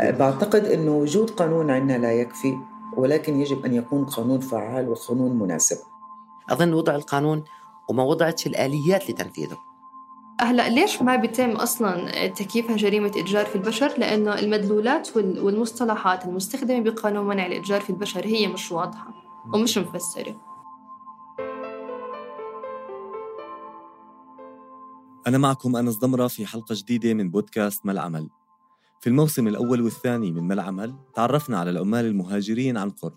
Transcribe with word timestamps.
بعتقد 0.00 0.64
أنه 0.64 0.96
وجود 0.96 1.30
قانون 1.30 1.70
عندنا 1.70 1.98
لا 1.98 2.12
يكفي 2.12 2.58
ولكن 2.96 3.40
يجب 3.40 3.64
أن 3.64 3.74
يكون 3.74 4.04
قانون 4.04 4.40
فعال 4.40 4.88
وقانون 4.88 5.38
مناسب. 5.38 5.76
أظن 6.50 6.72
وضع 6.72 6.94
القانون 6.94 7.44
وما 7.88 8.02
وضعتش 8.02 8.46
الآليات 8.46 9.10
لتنفيذه. 9.10 9.58
هلا 10.40 10.68
ليش 10.68 11.02
ما 11.02 11.16
بيتم 11.16 11.50
أصلا 11.50 12.26
تكييفها 12.26 12.76
جريمة 12.76 13.08
إتجار 13.08 13.46
في 13.46 13.56
البشر؟ 13.56 13.98
لأنه 13.98 14.38
المدلولات 14.38 15.16
والمصطلحات 15.16 16.24
المستخدمة 16.24 16.80
بقانون 16.80 17.26
منع 17.26 17.46
الإتجار 17.46 17.80
في 17.80 17.90
البشر 17.90 18.26
هي 18.26 18.46
مش 18.46 18.72
واضحة 18.72 19.14
ومش 19.54 19.78
مفسرة. 19.78 20.36
أنا 25.26 25.38
معكم 25.38 25.76
أنس 25.76 25.98
ضمرة 25.98 26.26
في 26.26 26.46
حلقة 26.46 26.74
جديدة 26.74 27.14
من 27.14 27.30
بودكاست 27.30 27.86
ما 27.86 27.92
العمل 27.92 28.30
في 29.00 29.06
الموسم 29.06 29.48
الأول 29.48 29.82
والثاني 29.82 30.32
من 30.32 30.42
ما 30.42 30.54
العمل 30.54 30.94
تعرفنا 31.14 31.58
على 31.58 31.70
العمال 31.70 32.04
المهاجرين 32.04 32.76
عن 32.76 32.90
قرب 32.90 33.14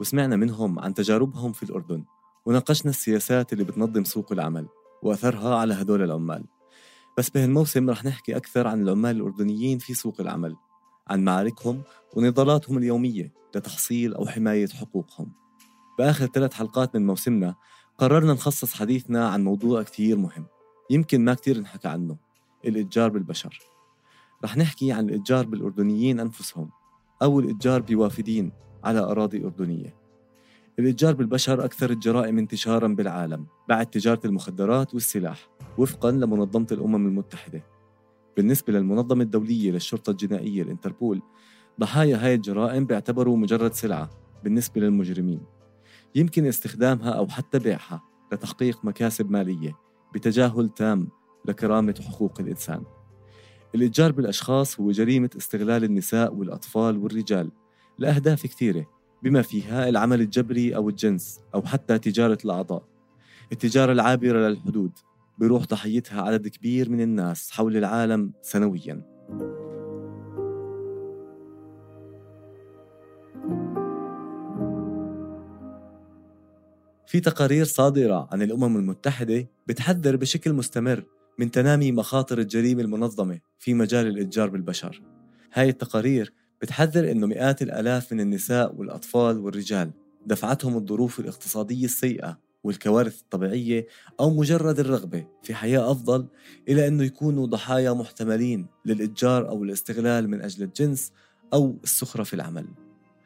وسمعنا 0.00 0.36
منهم 0.36 0.78
عن 0.78 0.94
تجاربهم 0.94 1.52
في 1.52 1.62
الأردن 1.62 2.04
وناقشنا 2.46 2.90
السياسات 2.90 3.52
اللي 3.52 3.64
بتنظم 3.64 4.04
سوق 4.04 4.32
العمل 4.32 4.68
وأثرها 5.02 5.56
على 5.56 5.74
هدول 5.74 6.02
العمال. 6.02 6.44
بس 7.18 7.30
بهالموسم 7.30 7.90
رح 7.90 8.04
نحكي 8.04 8.36
أكثر 8.36 8.66
عن 8.66 8.82
العمال 8.82 9.16
الأردنيين 9.16 9.78
في 9.78 9.94
سوق 9.94 10.20
العمل 10.20 10.56
عن 11.08 11.24
معاركهم 11.24 11.82
ونضالاتهم 12.16 12.78
اليومية 12.78 13.32
لتحصيل 13.54 14.14
أو 14.14 14.26
حماية 14.26 14.68
حقوقهم. 14.68 15.32
بآخر 15.98 16.26
ثلاث 16.26 16.54
حلقات 16.54 16.96
من 16.96 17.06
موسمنا 17.06 17.54
قررنا 17.98 18.32
نخصص 18.32 18.74
حديثنا 18.74 19.28
عن 19.28 19.44
موضوع 19.44 19.82
كتير 19.82 20.16
مهم 20.16 20.46
يمكن 20.90 21.24
ما 21.24 21.34
كتير 21.34 21.60
نحكى 21.60 21.88
عنه 21.88 22.16
الإتجار 22.64 23.08
بالبشر. 23.08 23.58
رح 24.44 24.56
نحكي 24.56 24.92
عن 24.92 25.08
الإتجار 25.08 25.46
بالأردنيين 25.46 26.20
أنفسهم 26.20 26.70
أو 27.22 27.40
الإتجار 27.40 27.82
بوافدين 27.82 28.52
على 28.84 28.98
أراضي 28.98 29.44
أردنية. 29.44 29.94
الإتجار 30.78 31.14
بالبشر 31.14 31.64
أكثر 31.64 31.90
الجرائم 31.90 32.38
انتشارا 32.38 32.88
بالعالم 32.88 33.46
بعد 33.68 33.86
تجارة 33.86 34.20
المخدرات 34.24 34.94
والسلاح 34.94 35.48
وفقا 35.78 36.10
لمنظمة 36.10 36.66
الأمم 36.72 37.06
المتحدة. 37.06 37.64
بالنسبة 38.36 38.72
للمنظمة 38.72 39.22
الدولية 39.22 39.70
للشرطة 39.70 40.10
الجنائية 40.10 40.62
الإنتربول 40.62 41.22
ضحايا 41.80 42.26
هاي 42.26 42.34
الجرائم 42.34 42.86
بيعتبروا 42.86 43.36
مجرد 43.36 43.72
سلعة 43.72 44.10
بالنسبة 44.44 44.80
للمجرمين. 44.80 45.40
يمكن 46.14 46.46
استخدامها 46.46 47.10
أو 47.10 47.28
حتى 47.28 47.58
بيعها 47.58 48.02
لتحقيق 48.32 48.84
مكاسب 48.84 49.30
مالية 49.30 49.78
بتجاهل 50.14 50.68
تام 50.68 51.08
لكرامة 51.44 51.94
حقوق 52.08 52.40
الإنسان. 52.40 52.84
الإتجار 53.74 54.12
بالأشخاص 54.12 54.80
هو 54.80 54.90
جريمة 54.90 55.30
استغلال 55.38 55.84
النساء 55.84 56.34
والأطفال 56.34 56.98
والرجال 56.98 57.50
لأهداف 57.98 58.46
كثيرة 58.46 58.86
بما 59.22 59.42
فيها 59.42 59.88
العمل 59.88 60.20
الجبري 60.20 60.76
أو 60.76 60.88
الجنس 60.88 61.40
أو 61.54 61.62
حتى 61.62 61.98
تجارة 61.98 62.38
الأعضاء. 62.44 62.84
التجارة 63.52 63.92
العابرة 63.92 64.48
للحدود 64.48 64.92
بيروح 65.38 65.64
ضحيتها 65.64 66.22
عدد 66.22 66.48
كبير 66.48 66.90
من 66.90 67.00
الناس 67.00 67.50
حول 67.50 67.76
العالم 67.76 68.32
سنوياً. 68.42 69.10
في 77.06 77.20
تقارير 77.20 77.64
صادرة 77.64 78.28
عن 78.32 78.42
الأمم 78.42 78.76
المتحدة 78.76 79.48
بتحذر 79.66 80.16
بشكل 80.16 80.52
مستمر 80.52 81.04
من 81.38 81.50
تنامي 81.50 81.92
مخاطر 81.92 82.38
الجريمة 82.38 82.82
المنظمة 82.82 83.40
في 83.58 83.74
مجال 83.74 84.06
الإتجار 84.06 84.48
بالبشر. 84.48 85.02
هاي 85.52 85.68
التقارير 85.68 86.32
بتحذر 86.62 87.10
أنه 87.10 87.26
مئات 87.26 87.62
الآلاف 87.62 88.12
من 88.12 88.20
النساء 88.20 88.74
والأطفال 88.74 89.38
والرجال 89.38 89.90
دفعتهم 90.26 90.76
الظروف 90.76 91.20
الاقتصادية 91.20 91.84
السيئة 91.84 92.38
والكوارث 92.64 93.20
الطبيعية 93.20 93.86
أو 94.20 94.30
مجرد 94.30 94.78
الرغبة 94.78 95.26
في 95.42 95.54
حياة 95.54 95.90
أفضل 95.90 96.26
إلى 96.68 96.88
أنه 96.88 97.04
يكونوا 97.04 97.46
ضحايا 97.46 97.92
محتملين 97.92 98.66
للإتجار 98.86 99.48
أو 99.48 99.64
الاستغلال 99.64 100.30
من 100.30 100.42
أجل 100.42 100.62
الجنس 100.62 101.12
أو 101.52 101.78
السخرة 101.84 102.22
في 102.22 102.34
العمل. 102.34 102.66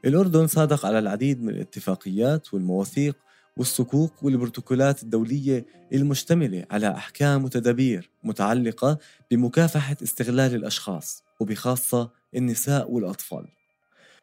الأردن 0.05 0.47
صادق 0.47 0.87
على 0.87 0.99
العديد 0.99 1.43
من 1.43 1.49
الاتفاقيات 1.49 2.55
والمواثيق 2.55 3.17
والصكوك 3.57 4.23
والبروتوكولات 4.23 5.03
الدولية 5.03 5.67
المشتملة 5.93 6.65
على 6.71 6.91
أحكام 6.91 7.45
وتدابير 7.45 8.11
متعلقة 8.25 8.99
بمكافحة 9.31 9.97
استغلال 10.03 10.55
الأشخاص 10.55 11.23
وبخاصة 11.41 12.11
النساء 12.37 12.91
والأطفال. 12.91 13.47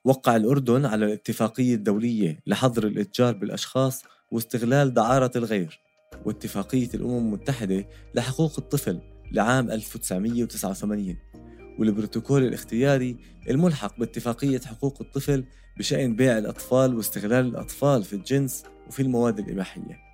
وقع 0.04 0.36
الأردن 0.36 0.86
على 0.86 1.06
الاتفاقية 1.06 1.76
الدولية 1.76 2.40
لحظر 2.48 2.88
الإتجار 2.88 3.34
بالأشخاص 3.34 4.04
واستغلال 4.32 4.94
دعارة 4.94 5.32
الغير 5.36 5.80
واتفاقية 6.26 6.90
الأمم 6.94 7.18
المتحدة 7.18 7.88
لحقوق 8.16 8.54
الطفل 8.58 9.00
لعام 9.32 9.72
1989 9.72 11.18
والبروتوكول 11.80 12.44
الاختياري 12.44 13.18
الملحق 13.50 14.00
باتفاقية 14.00 14.60
حقوق 14.60 14.98
الطفل 15.02 15.46
بشأن 15.78 16.16
بيع 16.16 16.38
الأطفال 16.38 16.96
واستغلال 16.96 17.46
الأطفال 17.46 18.04
في 18.04 18.14
الجنس 18.14 18.64
وفي 18.88 19.02
المواد 19.02 19.40
الإباحية. 19.40 20.12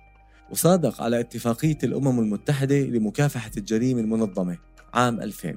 وصادق 0.50 1.02
على 1.02 1.20
اتفاقية 1.20 1.78
الأمم 1.84 2.20
المتحدة 2.20 2.80
لمكافحة 2.80 3.50
الجريمة 3.56 4.00
المنظمة 4.00 4.58
عام 4.94 5.20
2000 5.20 5.54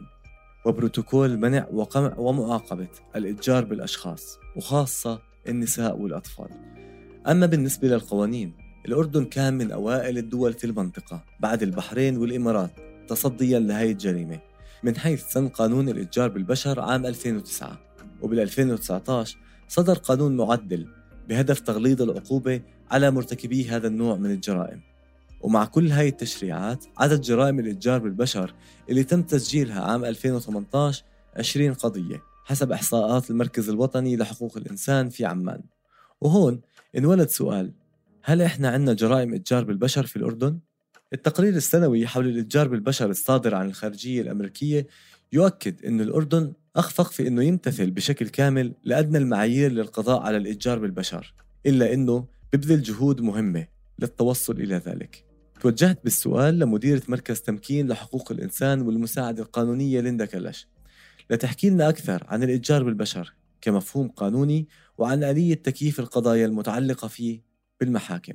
وبروتوكول 0.66 1.38
منع 1.38 1.68
وقمع 1.72 2.18
ومعاقبة 2.18 2.88
الإتجار 3.16 3.66
بالأشخاص 3.66 4.38
وخاصة 4.56 5.22
النساء 5.48 5.98
والأطفال. 5.98 6.50
أما 7.28 7.46
بالنسبة 7.46 7.88
للقوانين 7.88 8.54
الأردن 8.86 9.26
كان 9.26 9.54
من 9.54 9.72
أوائل 9.72 10.18
الدول 10.18 10.54
في 10.54 10.64
المنطقة 10.64 11.24
بعد 11.40 11.64
البحرين 11.64 12.18
والإمارات 12.18 12.72
تصديا 13.08 13.60
لهي 13.60 13.92
الجريمة. 13.92 14.40
من 14.84 14.98
حيث 14.98 15.28
سن 15.28 15.48
قانون 15.48 15.90
الإتجار 15.90 16.30
بالبشر 16.30 16.80
عام 16.80 17.06
2009 17.06 17.80
وبال 18.22 18.40
2019 18.40 19.38
صدر 19.68 19.98
قانون 19.98 20.38
معدل 20.38 20.88
بهدف 21.30 21.60
تغليظ 21.60 22.02
العقوبة 22.02 22.62
على 22.92 23.12
مرتكبي 23.12 23.70
هذا 23.70 23.88
النوع 23.88 24.16
من 24.16 24.32
الجرائم. 24.32 24.82
ومع 25.42 25.66
كل 25.66 25.92
هاي 25.92 26.08
التشريعات 26.08 26.86
عدد 26.98 27.22
جرائم 27.22 27.60
الإتجار 27.60 28.00
بالبشر 28.00 28.54
اللي 28.90 29.04
تم 29.04 29.22
تسجيلها 29.22 29.82
عام 29.82 30.06
2018 30.06 31.04
20 31.36 31.74
قضية 31.74 32.24
حسب 32.46 32.72
إحصاءات 32.72 33.32
المركز 33.32 33.70
الوطني 33.70 34.18
لحقوق 34.18 34.58
الإنسان 34.58 35.10
في 35.10 35.26
عمان. 35.26 35.62
وهون 36.22 36.62
انولد 36.98 37.30
سؤال 37.30 37.74
هل 38.24 38.42
إحنا 38.42 38.70
عندنا 38.70 38.94
جرائم 38.94 39.34
إتجار 39.34 39.64
بالبشر 39.64 40.06
في 40.06 40.16
الأردن؟ 40.16 40.60
التقرير 41.14 41.56
السنوي 41.56 42.08
حول 42.08 42.28
الإتجار 42.28 42.68
بالبشر 42.68 43.10
الصادر 43.10 43.56
عن 43.56 43.66
الخارجية 43.66 44.22
الأمريكية 44.22 44.88
يؤكد 45.34 45.86
أن 45.86 46.02
الأردن 46.02 46.54
أخفق 46.76 47.12
في 47.12 47.28
أنه 47.28 47.44
يمتثل 47.44 47.92
بشكل 47.92 48.30
كامل 48.30 48.74
لأدنى 48.84 49.18
المعايير 49.18 49.72
للقضاء 49.72 50.22
على 50.22 50.38
الإتجار 50.38 50.80
بالبشر 50.80 51.34
إلا 51.66 51.94
أنه 51.94 52.28
ببذل 52.54 52.82
جهود 52.82 53.22
مهمة 53.22 53.68
للتوصل 54.00 54.62
إلى 54.62 54.76
ذلك. 54.76 55.26
توجهت 55.62 56.04
بالسؤال 56.04 56.60
لمديرة 56.60 57.02
مركز 57.08 57.42
تمكين 57.42 57.88
لحقوق 57.88 58.32
الإنسان 58.32 58.82
والمساعدة 58.82 59.44
القانونية 59.44 60.02
ليندا 60.02 60.26
كلش 60.26 60.68
لتحكي 61.30 61.70
لنا 61.70 61.90
أكثر 61.90 62.24
عن 62.28 62.44
الإتجار 62.44 62.84
بالبشر 62.84 63.34
كمفهوم 63.62 64.08
قانوني 64.08 64.68
وعن 64.98 65.24
آلية 65.24 65.56
تكييف 65.56 66.00
القضايا 66.00 66.46
المتعلقة 66.46 67.08
فيه 67.08 67.42
بالمحاكم. 67.80 68.34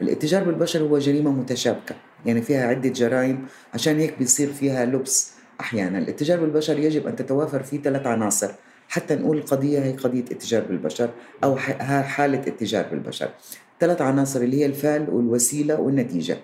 الاتجار 0.00 0.44
بالبشر 0.44 0.82
هو 0.82 0.98
جريمة 0.98 1.30
متشابكة 1.30 1.94
يعني 2.26 2.42
فيها 2.42 2.66
عدة 2.66 2.88
جرائم 2.88 3.46
عشان 3.74 3.98
هيك 3.98 4.18
بيصير 4.18 4.52
فيها 4.52 4.84
لبس 4.84 5.32
أحيانا. 5.60 5.98
الاتجار 5.98 6.40
بالبشر 6.40 6.78
يجب 6.78 7.06
أن 7.06 7.16
تتوافر 7.16 7.62
فيه 7.62 7.82
ثلاث 7.82 8.06
عناصر 8.06 8.50
حتى 8.88 9.14
نقول 9.14 9.38
القضية 9.38 9.78
هي 9.80 9.92
قضية 9.92 10.20
اتجار 10.20 10.62
بالبشر 10.62 11.10
أو 11.44 11.56
حالة 11.56 12.38
اتجار 12.38 12.86
بالبشر. 12.90 13.28
ثلاث 13.80 14.02
عناصر 14.02 14.40
اللي 14.40 14.60
هي 14.60 14.66
الفعل 14.66 15.10
والوسيلة 15.10 15.80
والنتيجة. 15.80 16.36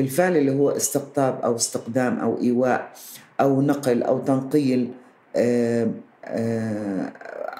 الفعل 0.00 0.36
اللي 0.36 0.52
هو 0.52 0.70
استقطاب 0.70 1.40
أو 1.40 1.56
استقدام 1.56 2.18
أو 2.18 2.40
إيواء 2.40 2.92
أو 3.40 3.62
نقل 3.62 4.02
أو 4.02 4.18
تنقيل 4.18 4.90
آه، 6.24 7.04
آه، 7.06 7.12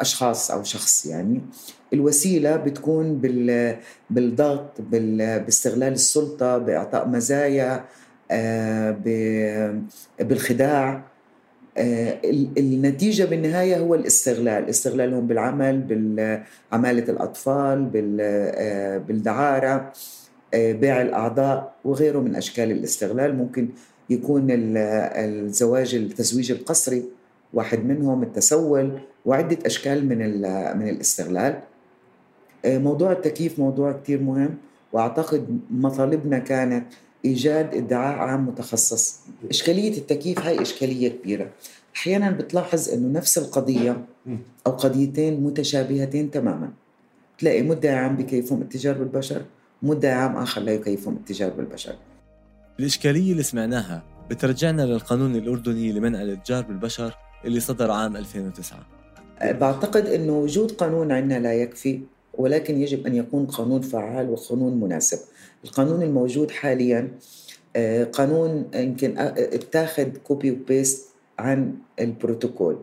أشخاص 0.03 0.51
أو 0.51 0.63
شخص 0.63 1.07
يعني. 1.07 1.41
الوسيلة 1.93 2.57
بتكون 2.57 3.21
بالضغط 4.11 4.81
باستغلال 4.91 5.93
السلطة 5.93 6.59
بإعطاء 6.59 7.09
مزايا 7.09 7.85
بالخداع. 10.21 11.03
النتيجة 12.59 13.25
بالنهاية 13.25 13.79
هو 13.79 13.95
الاستغلال. 13.95 14.69
استغلالهم 14.69 15.27
بالعمل 15.27 15.85
بعمالة 16.71 17.13
الأطفال 17.13 17.85
بالدعارة 19.09 19.93
بيع 20.55 21.03
الأعضاء 21.03 21.75
وغيره 21.85 22.19
من 22.19 22.37
أشكال 22.37 22.71
الاستغلال. 22.71 23.37
ممكن 23.37 23.69
يكون 24.11 24.47
الزواج 24.51 25.95
التزويج 25.95 26.53
القسري. 26.53 27.18
واحد 27.53 27.85
منهم 27.85 28.23
التسول 28.23 28.99
وعدة 29.25 29.59
أشكال 29.67 30.09
من 30.09 30.19
من 30.79 30.89
الاستغلال. 30.89 31.61
موضوع 32.65 33.13
التكييف 33.13 33.59
موضوع 33.59 33.93
كتير 33.93 34.23
مهم 34.23 34.55
وأعتقد 34.93 35.61
مطالبنا 35.71 36.39
كانت 36.39 36.87
إيجاد 37.25 37.75
إدعاء 37.75 38.19
عام 38.19 38.47
متخصص. 38.47 39.21
إشكالية 39.51 39.99
التكييف 39.99 40.39
هاي 40.41 40.63
إشكالية 40.63 41.09
كبيرة. 41.09 41.51
أحيانا 41.97 42.31
بتلاحظ 42.31 42.89
أنه 42.89 43.19
نفس 43.19 43.39
القضية 43.39 44.05
أو 44.67 44.73
قضيتين 44.73 45.41
متشابهتين 45.41 46.31
تماما. 46.31 46.71
تلاقي 47.39 47.63
مدعي 47.63 47.95
عام 47.95 48.17
بكيفهم 48.17 48.63
التجار 48.63 48.99
بالبشر 48.99 49.43
مدعي 49.83 50.13
عام 50.13 50.37
آخر 50.37 50.61
لا 50.61 50.73
يكيف 50.73 51.01
هم 51.01 51.15
اتجار 51.15 51.51
بالبشر. 51.51 51.95
الإشكالية 52.81 53.33
اللي 53.33 53.43
سمعناها 53.43 54.03
بترجعنا 54.31 54.83
للقانون 54.83 55.37
الأردني 55.37 55.93
لمنع 55.93 56.23
الإتجار 56.23 56.63
بالبشر 56.63 57.15
اللي 57.45 57.61
صدر 57.61 57.91
عام 57.91 58.17
2009 58.17 58.87
بعتقد 59.43 60.07
أنه 60.07 60.39
وجود 60.39 60.71
قانون 60.71 61.13
عندنا 61.13 61.39
لا 61.39 61.53
يكفي 61.55 62.01
ولكن 62.35 62.81
يجب 62.81 63.07
أن 63.07 63.15
يكون 63.15 63.47
قانون 63.47 63.81
فعال 63.81 64.31
وقانون 64.31 64.81
مناسب. 64.81 65.19
القانون 65.65 66.03
الموجود 66.03 66.51
حاليا 66.51 67.09
آه، 67.77 68.05
قانون 68.05 68.71
يمكن 68.75 69.15
اتاخذ 69.19 70.09
copy 70.09 70.51
و 70.51 70.61
paste 70.61 71.09
عن 71.39 71.75
البروتوكول. 72.01 72.79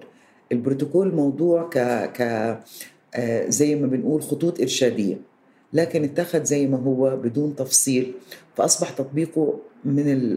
البروتوكول 0.51 1.15
موضوع 1.15 1.69
ك 1.69 1.77
ك 2.11 2.21
آه، 3.15 3.49
زي 3.49 3.75
ما 3.75 3.87
بنقول 3.87 4.21
خطوط 4.23 4.59
إرشادية 4.61 5.17
لكن 5.73 6.03
اتخذ 6.03 6.43
زي 6.43 6.67
ما 6.67 6.77
هو 6.77 7.17
بدون 7.17 7.55
تفصيل 7.55 8.13
فأصبح 8.55 8.89
تطبيقه 8.89 9.59
من 9.85 10.35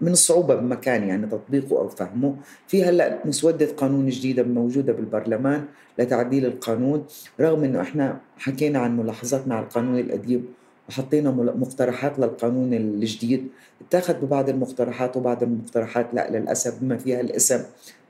من 0.00 0.12
الصعوبة 0.12 0.54
بمكان 0.54 1.08
يعني 1.08 1.26
تطبيقه 1.26 1.78
أو 1.78 1.88
فهمه. 1.88 2.36
في 2.66 2.84
هلأ 2.84 3.18
مسودة 3.24 3.68
قانون 3.76 4.08
جديدة 4.08 4.42
موجودة 4.42 4.92
بالبرلمان 4.92 5.64
لتعديل 5.98 6.46
القانون 6.46 7.04
رغم 7.40 7.64
إنه 7.64 7.80
إحنا 7.80 8.20
حكينا 8.38 8.78
عن 8.78 8.96
ملاحظاتنا 8.96 9.54
على 9.54 9.64
القانون 9.64 9.98
القديم 9.98 10.46
وحطينا 10.88 11.30
مقترحات 11.30 12.18
للقانون 12.18 12.74
الجديد. 12.74 13.48
اتاخذ 13.88 14.14
ببعض 14.14 14.48
المقترحات 14.48 15.16
وبعض 15.16 15.42
المقترحات 15.42 16.14
لا 16.14 16.30
للأسف 16.30 16.80
بما 16.80 16.96
فيها 16.96 17.20
الاسم. 17.20 17.60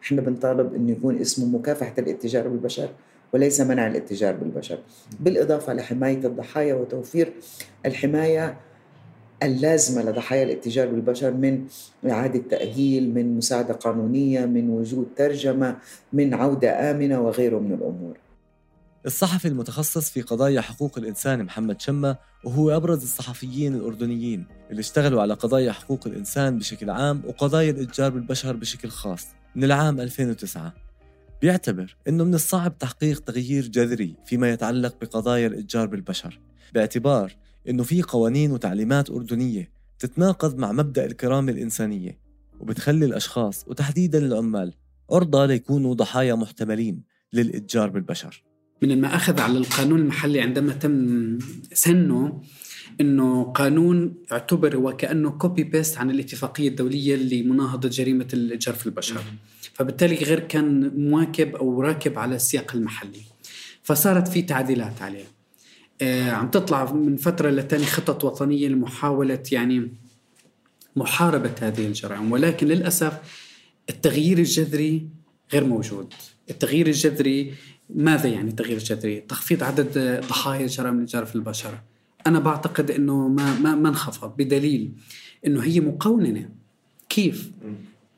إحنا 0.02 0.20
بنطالب 0.20 0.74
إنه 0.74 0.92
يكون 0.92 1.20
اسمه 1.20 1.58
مكافحة 1.58 1.94
الاتجار 1.98 2.48
بالبشر 2.48 2.88
وليس 3.34 3.60
منع 3.60 3.86
الاتجار 3.86 4.34
بالبشر. 4.34 4.78
بالإضافة 5.20 5.72
لحماية 5.74 6.26
الضحايا 6.26 6.74
وتوفير 6.74 7.32
الحماية 7.86 8.56
اللازمة 9.42 10.02
لضحايا 10.02 10.42
الاتجار 10.42 10.88
بالبشر 10.88 11.30
من 11.30 11.64
إعادة 12.10 12.42
تأهيل 12.50 13.14
من 13.14 13.36
مساعدة 13.36 13.74
قانونية 13.74 14.46
من 14.46 14.70
وجود 14.70 15.06
ترجمة 15.16 15.76
من 16.12 16.34
عودة 16.34 16.90
آمنة 16.90 17.20
وغيره 17.20 17.58
من 17.58 17.72
الأمور. 17.72 18.16
الصحفي 19.06 19.48
المتخصص 19.48 20.10
في 20.10 20.22
قضايا 20.22 20.60
حقوق 20.60 20.98
الإنسان 20.98 21.44
محمد 21.44 21.80
شمة 21.80 22.16
وهو 22.44 22.76
أبرز 22.76 23.02
الصحفيين 23.02 23.74
الأردنيين 23.74 24.46
اللي 24.70 24.80
اشتغلوا 24.80 25.22
على 25.22 25.34
قضايا 25.34 25.72
حقوق 25.72 26.06
الإنسان 26.06 26.58
بشكل 26.58 26.90
عام 26.90 27.22
وقضايا 27.26 27.70
الإتجار 27.70 28.10
بالبشر 28.10 28.56
بشكل 28.56 28.88
خاص 28.88 29.26
من 29.54 29.64
العام 29.64 30.00
2009 30.00 30.72
بيعتبر 31.42 31.96
أنه 32.08 32.24
من 32.24 32.34
الصعب 32.34 32.78
تحقيق 32.78 33.20
تغيير 33.20 33.68
جذري 33.68 34.14
فيما 34.26 34.50
يتعلق 34.50 34.94
بقضايا 35.00 35.46
الإتجار 35.46 35.86
بالبشر 35.86 36.40
باعتبار 36.74 37.36
أنه 37.68 37.82
في 37.82 38.02
قوانين 38.02 38.52
وتعليمات 38.52 39.10
أردنية 39.10 39.70
تتناقض 39.98 40.58
مع 40.58 40.72
مبدأ 40.72 41.06
الكرامة 41.06 41.52
الإنسانية 41.52 42.18
وبتخلي 42.60 43.04
الأشخاص 43.04 43.64
وتحديدا 43.68 44.18
العمال 44.18 44.74
عرضة 45.10 45.46
ليكونوا 45.46 45.94
ضحايا 45.94 46.34
محتملين 46.34 47.02
للإتجار 47.32 47.90
بالبشر. 47.90 48.42
من 48.82 49.00
ما 49.00 49.14
أخذ 49.16 49.40
على 49.40 49.58
القانون 49.58 50.00
المحلي 50.00 50.40
عندما 50.40 50.72
تم 50.72 51.38
سنه 51.72 52.42
إنه 53.00 53.44
قانون 53.44 54.14
يعتبر 54.30 54.76
وكأنه 54.76 55.30
copy 55.30 55.64
paste 55.64 55.98
عن 55.98 56.10
الاتفاقية 56.10 56.68
الدولية 56.68 57.16
لمناهضة 57.16 57.88
جريمة 57.88 58.28
الإتجار 58.34 58.74
في 58.74 58.86
البشر. 58.86 59.22
فبالتالي 59.74 60.14
غير 60.14 60.40
كان 60.40 60.92
مواكب 60.96 61.56
أو 61.56 61.82
راكب 61.82 62.18
على 62.18 62.36
السياق 62.36 62.74
المحلي. 62.74 63.22
فصارت 63.82 64.28
في 64.28 64.42
تعديلات 64.42 65.02
عليه. 65.02 65.24
عم 66.30 66.50
تطلع 66.50 66.92
من 66.92 67.16
فترة 67.16 67.50
لتاني 67.50 67.86
خطط 67.86 68.24
وطنية 68.24 68.68
لمحاولة 68.68 69.42
يعني 69.52 69.92
محاربة 70.96 71.54
هذه 71.60 71.86
الجرائم. 71.86 72.32
ولكن 72.32 72.66
للأسف 72.66 73.12
التغيير 73.90 74.38
الجذري 74.38 75.08
غير 75.52 75.64
موجود. 75.64 76.14
التغيير 76.50 76.86
الجذري 76.86 77.54
ماذا 77.90 78.28
يعني 78.28 78.50
التغيير 78.50 78.76
الجذري؟ 78.76 79.20
تخفيض 79.20 79.62
عدد 79.62 80.20
ضحايا 80.28 80.66
جرائم 80.66 80.98
الإتجار 80.98 81.26
في 81.26 81.36
البشر. 81.36 81.78
أنا 82.26 82.38
بعتقد 82.38 82.90
أنه 82.90 83.28
ما, 83.28 83.58
ما, 83.58 83.74
ما 83.74 83.88
انخفض 83.88 84.36
بدليل 84.36 84.92
أنه 85.46 85.62
هي 85.62 85.80
مقوننة 85.80 86.48
كيف؟ 87.08 87.50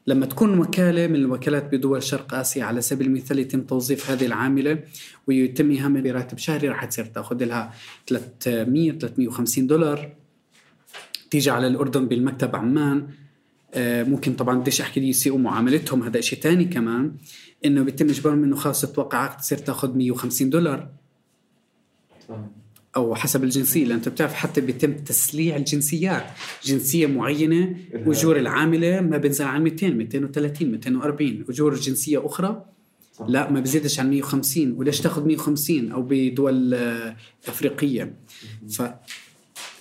لما 0.06 0.26
تكون 0.26 0.58
وكالة 0.58 1.06
من 1.06 1.16
الوكالات 1.16 1.74
بدول 1.74 2.02
شرق 2.02 2.34
آسيا 2.34 2.64
على 2.64 2.80
سبيل 2.80 3.06
المثال 3.06 3.38
يتم 3.38 3.60
توظيف 3.60 4.10
هذه 4.10 4.26
العاملة 4.26 4.78
ويتم 5.26 5.72
إهامة 5.72 6.00
براتب 6.00 6.38
شهري 6.38 6.68
راح 6.68 6.84
تصير 6.84 7.04
تأخذ 7.04 7.44
لها 7.44 7.74
300 8.06 8.92
350 8.92 9.66
دولار. 9.66 10.12
تيجي 11.30 11.50
على 11.50 11.66
الأردن 11.66 12.08
بالمكتب 12.08 12.56
عمان. 12.56 13.08
آه، 13.74 14.02
ممكن 14.02 14.34
طبعا 14.34 14.60
بديش 14.60 14.80
أحكي 14.80 15.00
لي 15.00 15.08
يسيئوا 15.08 15.38
معاملتهم 15.38 16.02
هذا 16.02 16.20
شيء 16.20 16.40
ثاني 16.40 16.64
كمان 16.64 17.12
إنه 17.64 17.82
بيتم 17.82 18.08
إجبارهم 18.08 18.44
إنه 18.44 18.56
خلص 18.56 18.80
تتوقع 18.80 19.18
عقد 19.18 19.36
تصير 19.36 19.58
تأخذ 19.58 19.96
150 19.96 20.50
دولار. 20.50 20.88
أو 22.96 23.14
حسب 23.14 23.44
الجنسية 23.44 23.84
لأن 23.84 23.96
أنت 23.96 24.08
بتعرف 24.08 24.34
حتى 24.34 24.60
بيتم 24.60 24.92
تسليع 24.92 25.56
الجنسيات. 25.56 26.24
جنسية 26.64 27.06
معينة 27.06 27.76
أجور 27.94 28.36
العاملة 28.36 29.00
ما 29.00 29.16
بينزل 29.16 29.44
عن 29.44 29.62
200 29.62 29.90
230 29.90 30.70
240 30.70 31.44
أجور 31.48 31.74
جنسية 31.74 32.26
أخرى 32.26 32.64
لا 33.28 33.50
ما 33.50 33.60
بزيدش 33.60 34.00
عن 34.00 34.10
150 34.10 34.72
وليش 34.72 35.00
تاخذ 35.00 35.26
150 35.26 35.92
أو 35.92 36.02
بدول 36.08 36.74
أفريقية. 37.48 38.14
ف 38.70 38.82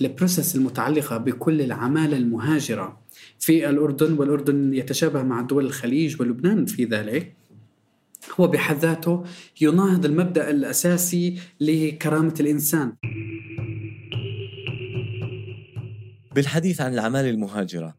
البروسيس 0.01 0.55
المتعلقة 0.55 1.17
بكل 1.17 1.62
العمالة 1.62 2.17
المهاجرة 2.17 3.00
في 3.39 3.70
الأردن 3.70 4.13
والأردن 4.13 4.74
يتشابه 4.74 5.24
مع 5.24 5.41
دول 5.41 5.65
الخليج 5.65 6.22
ولبنان 6.22 6.65
في 6.65 6.86
ذلك. 6.86 7.34
هو 8.39 8.48
بحد 8.48 8.77
ذاته 8.77 9.24
يناهض 9.62 10.06
المبدأ 10.06 10.50
الأساسي 10.50 11.39
لكرامة 11.60 12.34
الإنسان. 12.39 12.94
بالحديث 16.36 16.82
عن 16.82 16.94
العمالة 16.94 17.30
المهاجرة 17.30 17.96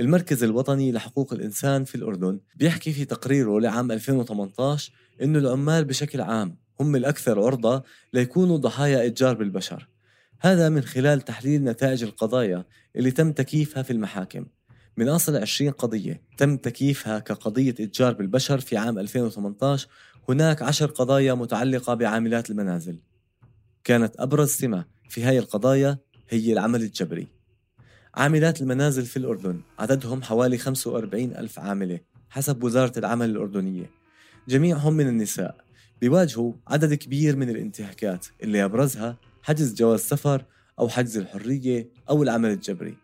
المركز 0.00 0.44
الوطني 0.44 0.92
لحقوق 0.92 1.32
الإنسان 1.32 1.84
في 1.84 1.94
الأردن 1.94 2.40
بيحكي 2.56 2.92
في 2.92 3.04
تقريره 3.04 3.60
لعام 3.60 3.92
2018 3.92 4.92
إنه 5.22 5.38
العمال 5.38 5.84
بشكل 5.84 6.20
عام 6.20 6.56
هم 6.80 6.96
الأكثر 6.96 7.40
عرضة 7.40 7.82
ليكونوا 8.12 8.56
ضحايا 8.56 9.06
إتجار 9.06 9.34
بالبشر. 9.34 9.88
هذا 10.40 10.68
من 10.68 10.82
خلال 10.82 11.20
تحليل 11.20 11.64
نتائج 11.64 12.02
القضايا 12.02 12.64
اللي 12.96 13.10
تم 13.10 13.32
تكييفها 13.32 13.82
في 13.82 13.92
المحاكم. 13.92 14.46
من 14.96 15.08
أصل 15.08 15.36
20 15.36 15.70
قضية. 15.70 16.22
تم 16.36 16.56
تكييفها 16.56 17.18
كقضية 17.18 17.70
إتجار 17.70 18.12
بالبشر 18.12 18.60
في 18.60 18.76
عام 18.76 18.98
2018 18.98 19.88
هناك 20.28 20.62
عشر 20.62 20.86
قضايا 20.86 21.34
متعلقة 21.34 21.94
بعاملات 21.94 22.50
المنازل. 22.50 22.98
كانت 23.84 24.14
أبرز 24.18 24.48
سمة 24.48 24.84
في 25.08 25.22
هاي 25.22 25.38
القضايا 25.38 25.98
هي 26.28 26.52
العمل 26.52 26.82
الجبري. 26.82 27.28
عاملات 28.14 28.60
المنازل 28.60 29.06
في 29.06 29.16
الأردن 29.16 29.60
عددهم 29.78 30.22
حوالي 30.22 30.58
45 30.58 31.36
ألف 31.36 31.58
عاملة 31.58 32.00
حسب 32.30 32.64
وزارة 32.64 32.98
العمل 32.98 33.30
الأردنية. 33.30 33.90
جميعهم 34.48 34.94
من 34.94 35.08
النساء. 35.08 35.64
بيواجهوا 36.00 36.52
عدد 36.68 36.94
كبير 36.94 37.36
من 37.36 37.50
الانتهاكات 37.50 38.26
اللي 38.42 38.64
أبرزها 38.64 39.16
حجز 39.42 39.74
جواز 39.74 40.00
سفر 40.00 40.44
أو 40.78 40.88
حجز 40.88 41.16
الحرية 41.16 41.88
أو 42.10 42.22
العمل 42.22 42.50
الجبري. 42.50 42.96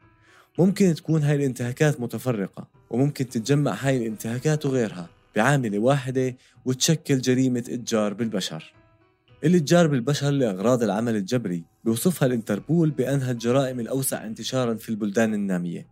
ممكن 0.59 0.95
تكون 0.95 1.23
هاي 1.23 1.37
الانتهاكات 1.37 2.01
متفرقة 2.01 2.69
وممكن 2.91 3.29
تتجمع 3.29 3.75
هاي 3.81 3.97
الانتهاكات 3.97 4.67
وغيرها 4.67 5.09
بعاملة 5.37 5.79
واحدة 5.79 6.37
وتشكل 6.65 7.21
جريمة 7.21 7.65
إتجار 7.69 8.15
بالبشر. 8.15 8.73
الإتجار 9.45 9.87
بالبشر 9.87 10.31
لأغراض 10.31 10.83
العمل 10.83 11.17
الجبري 11.17 11.65
بيوصفها 11.85 12.27
الإنتربول 12.27 12.91
بأنها 12.91 13.31
الجرائم 13.31 13.81
الأوسع 13.81 14.27
انتشارا 14.27 14.75
في 14.75 14.89
البلدان 14.89 15.35
النامية 15.35 15.87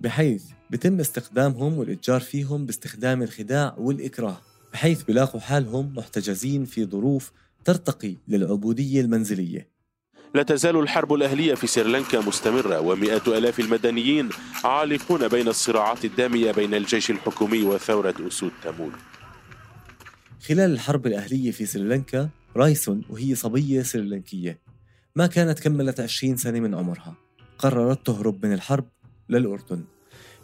بحيث 0.00 0.44
بتم 0.70 1.00
استخدامهم 1.00 1.78
والإتجار 1.78 2.20
فيهم 2.20 2.66
باستخدام 2.66 3.22
الخداع 3.22 3.74
والإكراه 3.78 4.40
بحيث 4.72 5.02
بلاقوا 5.02 5.40
حالهم 5.40 5.94
محتجزين 5.94 6.64
في 6.64 6.84
ظروف 6.84 7.32
ترتقي 7.64 8.16
للعبودية 8.28 9.00
المنزلية. 9.00 9.73
لا 10.34 10.42
تزال 10.42 10.76
الحرب 10.76 11.12
الأهلية 11.12 11.54
في 11.54 11.66
سريلانكا 11.66 12.20
مستمرة 12.20 12.80
ومئات 12.80 13.28
ألاف 13.28 13.60
المدنيين 13.60 14.28
عالقون 14.64 15.28
بين 15.28 15.48
الصراعات 15.48 16.04
الدامية 16.04 16.52
بين 16.52 16.74
الجيش 16.74 17.10
الحكومي 17.10 17.62
وثورة 17.62 18.14
أسود 18.28 18.52
تامول 18.62 18.92
خلال 20.48 20.72
الحرب 20.72 21.06
الأهلية 21.06 21.50
في 21.50 21.66
سريلانكا 21.66 22.28
رايسون 22.56 23.02
وهي 23.10 23.34
صبية 23.34 23.82
سريلانكية 23.82 24.58
ما 25.16 25.26
كانت 25.26 25.60
كملت 25.60 26.00
20 26.00 26.36
سنة 26.36 26.60
من 26.60 26.74
عمرها 26.74 27.14
قررت 27.58 28.06
تهرب 28.06 28.46
من 28.46 28.52
الحرب 28.52 28.88
للأردن 29.28 29.84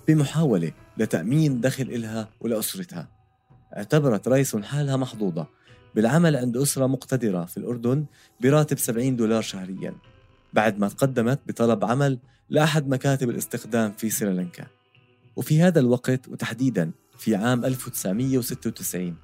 بمحاولة 0.08 0.72
لتأمين 0.98 1.60
دخل 1.60 1.82
إلها 1.82 2.28
ولأسرتها. 2.40 3.08
اعتبرت 3.76 4.28
رايسون 4.28 4.64
حالها 4.64 4.96
محظوظة 4.96 5.46
بالعمل 5.94 6.36
عند 6.36 6.56
أسرة 6.56 6.86
مقتدرة 6.86 7.44
في 7.44 7.56
الأردن 7.56 8.04
براتب 8.40 8.78
70 8.78 9.16
دولار 9.16 9.42
شهريا 9.42 9.94
بعد 10.52 10.78
ما 10.78 10.88
تقدمت 10.88 11.40
بطلب 11.46 11.84
عمل 11.84 12.18
لأحد 12.50 12.88
مكاتب 12.88 13.30
الاستخدام 13.30 13.92
في 13.92 14.10
سريلانكا. 14.10 14.66
وفي 15.36 15.62
هذا 15.62 15.80
الوقت 15.80 16.28
وتحديدا 16.28 16.90
في 17.18 17.34
عام 17.34 17.64
1996 17.64 19.16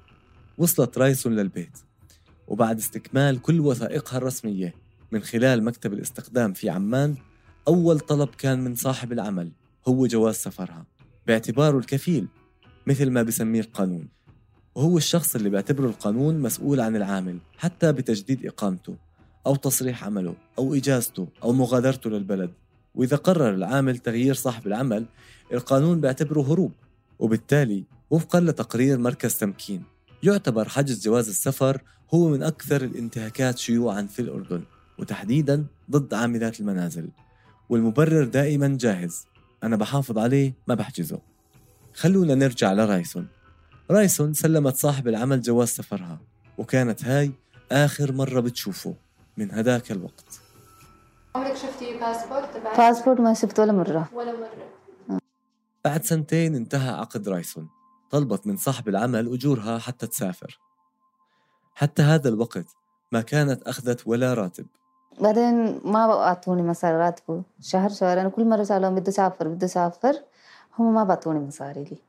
وصلت 0.57 0.97
رايسون 0.97 1.35
للبيت. 1.35 1.77
وبعد 2.47 2.77
استكمال 2.77 3.41
كل 3.41 3.59
وثائقها 3.59 4.17
الرسمية 4.17 4.73
من 5.11 5.23
خلال 5.23 5.63
مكتب 5.63 5.93
الاستخدام 5.93 6.53
في 6.53 6.69
عمان 6.69 7.15
أول 7.67 7.99
طلب 7.99 8.29
كان 8.29 8.59
من 8.59 8.75
صاحب 8.75 9.11
العمل 9.11 9.51
هو 9.87 10.07
جواز 10.07 10.35
سفرها 10.35 10.85
باعتباره 11.27 11.77
الكفيل 11.77 12.27
مثل 12.87 13.09
ما 13.09 13.23
بسميه 13.23 13.59
القانون. 13.59 14.07
وهو 14.77 14.97
الشخص 14.97 15.35
اللي 15.35 15.49
بيعتبره 15.49 15.87
القانون 15.87 16.39
مسؤول 16.39 16.79
عن 16.79 16.95
العامل 16.95 17.37
حتى 17.57 17.91
بتجديد 17.91 18.45
إقامته 18.45 18.95
أو 19.45 19.55
تصريح 19.55 20.03
عمله 20.03 20.35
أو 20.57 20.73
إجازته 20.73 21.27
أو 21.43 21.53
مغادرته 21.53 22.09
للبلد. 22.09 22.51
وإذا 22.95 23.17
قرر 23.17 23.53
العامل 23.53 23.97
تغيير 23.97 24.33
صاحب 24.33 24.67
العمل 24.67 25.05
القانون 25.53 26.01
بيعتبره 26.01 26.41
هروب. 26.41 26.71
وبالتالي 27.19 27.83
وفقا 28.09 28.39
لتقرير 28.39 28.97
مركز 28.97 29.37
تمكين 29.37 29.83
يعتبر 30.23 30.69
حجز 30.69 31.03
جواز 31.03 31.29
السفر 31.29 31.81
هو 32.13 32.29
من 32.29 32.43
أكثر 32.43 32.83
الانتهاكات 32.83 33.57
شيوعا 33.57 34.01
في 34.01 34.21
الأردن 34.21 34.63
وتحديدا 34.99 35.65
ضد 35.91 36.13
عاملات 36.13 36.59
المنازل. 36.59 37.09
والمبرر 37.69 38.23
دائما 38.23 38.77
جاهز 38.79 39.25
أنا 39.63 39.75
بحافظ 39.75 40.17
عليه 40.17 40.53
ما 40.67 40.75
بحجزه. 40.75 41.19
خلونا 41.93 42.35
نرجع 42.35 42.73
لرايسون. 42.73 43.27
رايسون 43.91 44.33
سلمت 44.33 44.75
صاحب 44.75 45.07
العمل 45.07 45.41
جواز 45.41 45.67
سفرها 45.67 46.19
وكانت 46.57 47.05
هاي 47.05 47.31
آخر 47.71 48.11
مرة 48.11 48.39
بتشوفه 48.39 48.95
من 49.37 49.51
هداك 49.51 49.91
الوقت. 49.91 50.41
عمرك 51.35 51.55
شفتي 51.55 51.99
باسبورت 51.99 52.57
تبعك؟ 52.57 52.77
باسبورت 52.77 53.19
ما 53.19 53.33
شفت 53.33 53.59
ولا 53.59 53.71
مرة. 53.71 54.09
ولا 54.13 54.31
مرة. 54.31 55.19
بعد 55.85 56.03
سنتين 56.03 56.55
انتهى 56.55 56.89
عقد 56.89 57.29
رايسون. 57.29 57.69
طلبت 58.11 58.47
من 58.47 58.57
صاحب 58.57 58.89
العمل 58.89 59.33
أجورها 59.33 59.77
حتى 59.77 60.07
تسافر. 60.07 60.59
حتى 61.75 62.01
هذا 62.01 62.29
الوقت 62.29 62.65
ما 63.11 63.21
كانت 63.21 63.63
أخذت 63.63 64.07
ولا 64.07 64.33
راتب. 64.33 64.65
بعدين 65.21 65.81
ما 65.85 66.07
بعطوني 66.07 66.63
مصاري 66.63 66.97
راتبه. 66.97 67.43
شهر 67.61 67.89
شهر 67.89 68.21
أنا 68.21 68.29
كل 68.29 68.45
مرة 68.45 68.63
سألهم 68.63 68.95
بدي 68.95 69.11
أسافر 69.11 69.47
بدي 69.47 69.65
أسافر 69.65 70.15
هم 70.79 70.93
ما 70.93 71.03
بعطوني 71.03 71.39
مصاري 71.39 71.83
لي. 71.83 72.06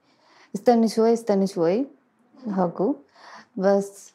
استني 0.55 0.89
شوي 0.89 1.13
استني 1.13 1.47
شوي 1.47 1.87
هاكو. 2.47 2.97
بس 3.57 4.13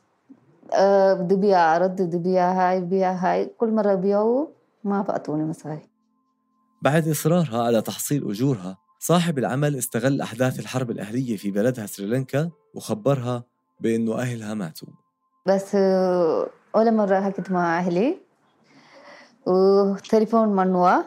آه 0.74 1.14
بدي 1.14 1.36
بيع 1.36 1.76
أرد 1.76 2.02
بدي 2.02 2.18
بيع 2.18 2.52
هاي 2.52 2.82
بيع 2.82 3.12
هاي. 3.12 3.46
كل 3.46 3.72
مرة 3.72 3.96
بيعوا 3.96 4.48
ما 4.84 5.02
بعطوني 5.02 5.46
مصاري 5.46 5.90
بعد 6.82 7.08
إصرارها 7.08 7.64
على 7.64 7.82
تحصيل 7.82 8.30
أجورها 8.30 8.78
صاحب 9.00 9.38
العمل 9.38 9.76
استغل 9.76 10.22
أحداث 10.22 10.60
الحرب 10.60 10.92
الأهلية 10.92 11.38
في 11.38 11.52
بلدها 11.52 11.86
سريلانكا 11.86 12.50
وخبرها 12.74 13.44
بأنه 13.80 14.20
أهلها 14.20 14.54
ماتوا. 14.54 14.88
بس 15.46 15.76
آه، 15.76 16.50
ولا 16.76 16.92
مرة 16.92 17.22
حكيت 17.22 17.52
مع 17.52 17.80
أهلي. 17.80 18.18
وتليفون 19.46 20.48
ممنوع 20.48 21.04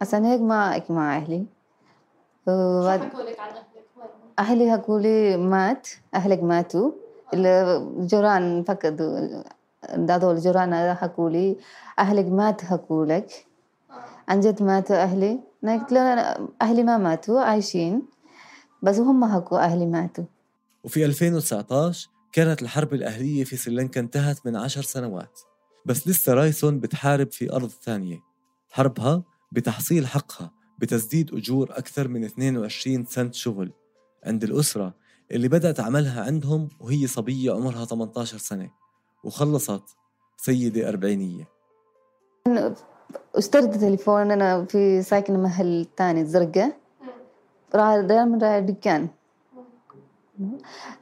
عشان 0.00 0.24
هيك 0.24 0.40
ما 0.40 0.68
أحكي 0.70 0.92
مع 0.92 1.16
أهلي. 1.16 1.46
وبعد 2.46 3.00
حكوا 3.00 3.22
لك 3.22 3.40
عن 3.40 3.48
أهلك 3.48 3.56
وين؟ 3.56 3.69
أهلي 4.40 4.72
حكولي 4.72 5.36
مات 5.36 5.88
أهلك 6.14 6.42
ماتوا. 6.42 6.90
الجيران 7.34 8.62
فقدوا 8.62 9.42
هذول 10.10 10.34
الجيران 10.34 10.94
حكولي 10.94 11.56
أهلك 11.98 12.26
مات 12.26 12.64
حكولك 12.64 13.46
عن 14.28 14.40
جد 14.40 14.62
ماتوا 14.62 14.96
أهلي. 14.96 15.40
أنا 15.64 15.76
قلت 15.76 15.92
له 15.92 16.00
أهلي 16.62 16.82
ما 16.82 16.98
ماتوا 16.98 17.40
عايشين. 17.40 18.02
بس 18.82 18.98
هم 18.98 19.34
حكوا 19.34 19.58
أهلي 19.58 19.86
ماتوا. 19.86 20.24
وفي 20.84 21.04
2019 21.04 22.10
كانت 22.32 22.62
الحرب 22.62 22.94
الأهلية 22.94 23.44
في 23.44 23.56
سريلانكا 23.56 24.00
انتهت 24.00 24.46
من 24.46 24.56
عشر 24.56 24.82
سنوات. 24.82 25.40
بس 25.86 26.08
لسه 26.08 26.34
رايسون 26.34 26.80
بتحارب 26.80 27.32
في 27.32 27.52
أرض 27.52 27.70
ثانية. 27.82 28.18
حربها 28.70 29.22
بتحصيل 29.52 30.06
حقها 30.06 30.50
بتسديد 30.78 31.34
أجور 31.34 31.70
أكثر 31.70 32.08
من 32.08 32.24
22 32.24 33.04
سنت 33.04 33.34
شغل. 33.34 33.72
عند 34.26 34.44
الأسرة 34.44 34.94
اللي 35.30 35.48
بدأت 35.48 35.80
عملها 35.80 36.24
عندهم 36.24 36.68
وهي 36.80 37.06
صبية 37.06 37.52
عمرها 37.52 37.84
18 37.84 38.38
سنة 38.38 38.70
وخلصت 39.24 39.82
سيدة 40.36 40.88
أربعينية. 40.88 41.48
اشتريت 43.36 43.74
تليفون 43.74 44.30
أنا 44.30 44.64
في 44.64 45.02
ساكنة 45.02 45.38
محل 45.38 45.86
تاني 45.96 46.20
الزرقاء 46.20 46.76
راح 47.74 47.96
دائما 47.96 48.38
رايح 48.42 48.54
الدكان. 48.54 49.08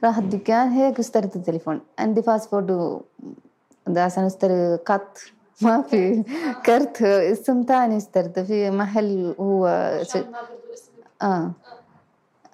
راح 0.03 0.17
الدكان 0.17 0.69
هيك 0.69 0.99
اشتريت 0.99 1.35
التليفون 1.35 1.81
عندي 1.99 2.21
باسبورت 2.21 2.71
و 2.71 3.01
ده 3.87 4.03
عشان 4.03 4.23
أشتري 4.23 4.75
قط. 4.75 5.17
ما 5.61 5.81
في 5.81 6.23
كرت 6.65 7.01
اسم 7.01 7.63
تاني 7.63 7.97
اشتريته 7.97 8.43
في 8.43 8.71
محل 8.71 9.35
هو 9.39 9.67
ش... 10.03 10.15
آه 10.15 10.23
آه، 11.21 11.51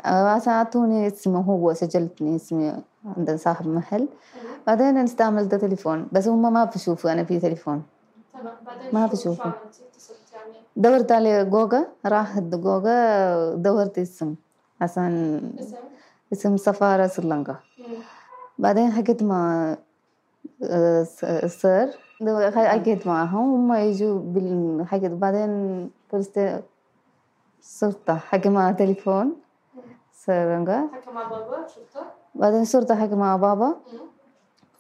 اعطوني 0.06 1.08
اسمه 1.08 1.40
هو 1.42 1.74
سجلتني 1.74 2.36
اسمي 2.36 2.74
عند 3.18 3.36
صاحب 3.36 3.68
محل. 3.68 4.08
بعدين 4.68 4.98
استعملت 4.98 5.56
تليفون 5.56 6.08
بس 6.12 6.28
هم 6.28 6.54
ما 6.54 6.64
بيشوفوا 6.64 7.12
أنا 7.12 7.24
في 7.24 7.40
تليفون. 7.40 7.84
ما 8.94 9.04
عليه 9.04 9.54
دورت 10.76 11.12
على 11.12 11.46
جوجا 11.46 11.88
راحت 12.06 12.44
جوجا 12.44 13.56
دورت 13.56 14.00
اسم 14.00 14.36
عشان 14.82 15.42
اسم 16.34 16.58
سفارة 16.58 17.08
سريلانكا. 17.08 17.56
بعدين 18.60 18.92
حكيت 18.92 19.24
مع 19.24 19.76
السر 21.24 21.90
دو- 22.22 22.52
حكيت 22.52 23.08
معهم 23.08 23.72
هم 23.72 23.74
يجوا 23.74 24.20
بال 24.20 24.86
حكيت 24.88 25.12
بعدين 25.12 25.90
بوليس 26.12 26.30
صرت 27.62 28.12
حكي 28.12 28.50
مع 28.50 28.72
تليفون. 28.72 29.45
سريلانكا 30.26 30.90
حكى 30.94 31.12
مع 31.12 31.24
بابا 31.30 31.68
شفته؟ 31.68 32.02
بعدين 32.36 32.66
صرت 32.66 32.92
حكي 32.92 33.16
مع 33.16 33.36
بابا. 33.36 33.76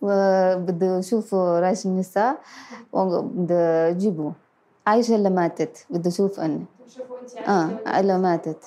وبده 0.02 0.98
يشوفوا 0.98 1.60
رايش 1.60 1.86
النساء 1.86 2.42
وبده 2.94 3.88
يجيبوا 3.88 4.32
عايشة 4.88 5.16
اللي 5.16 5.30
ماتت 5.30 5.86
بده 5.90 6.08
يشوف 6.08 6.40
بتشوفوا 6.40 7.20
انت 7.22 7.48
آه 7.48 8.00
اللي 8.00 8.18
ماتت 8.20 8.64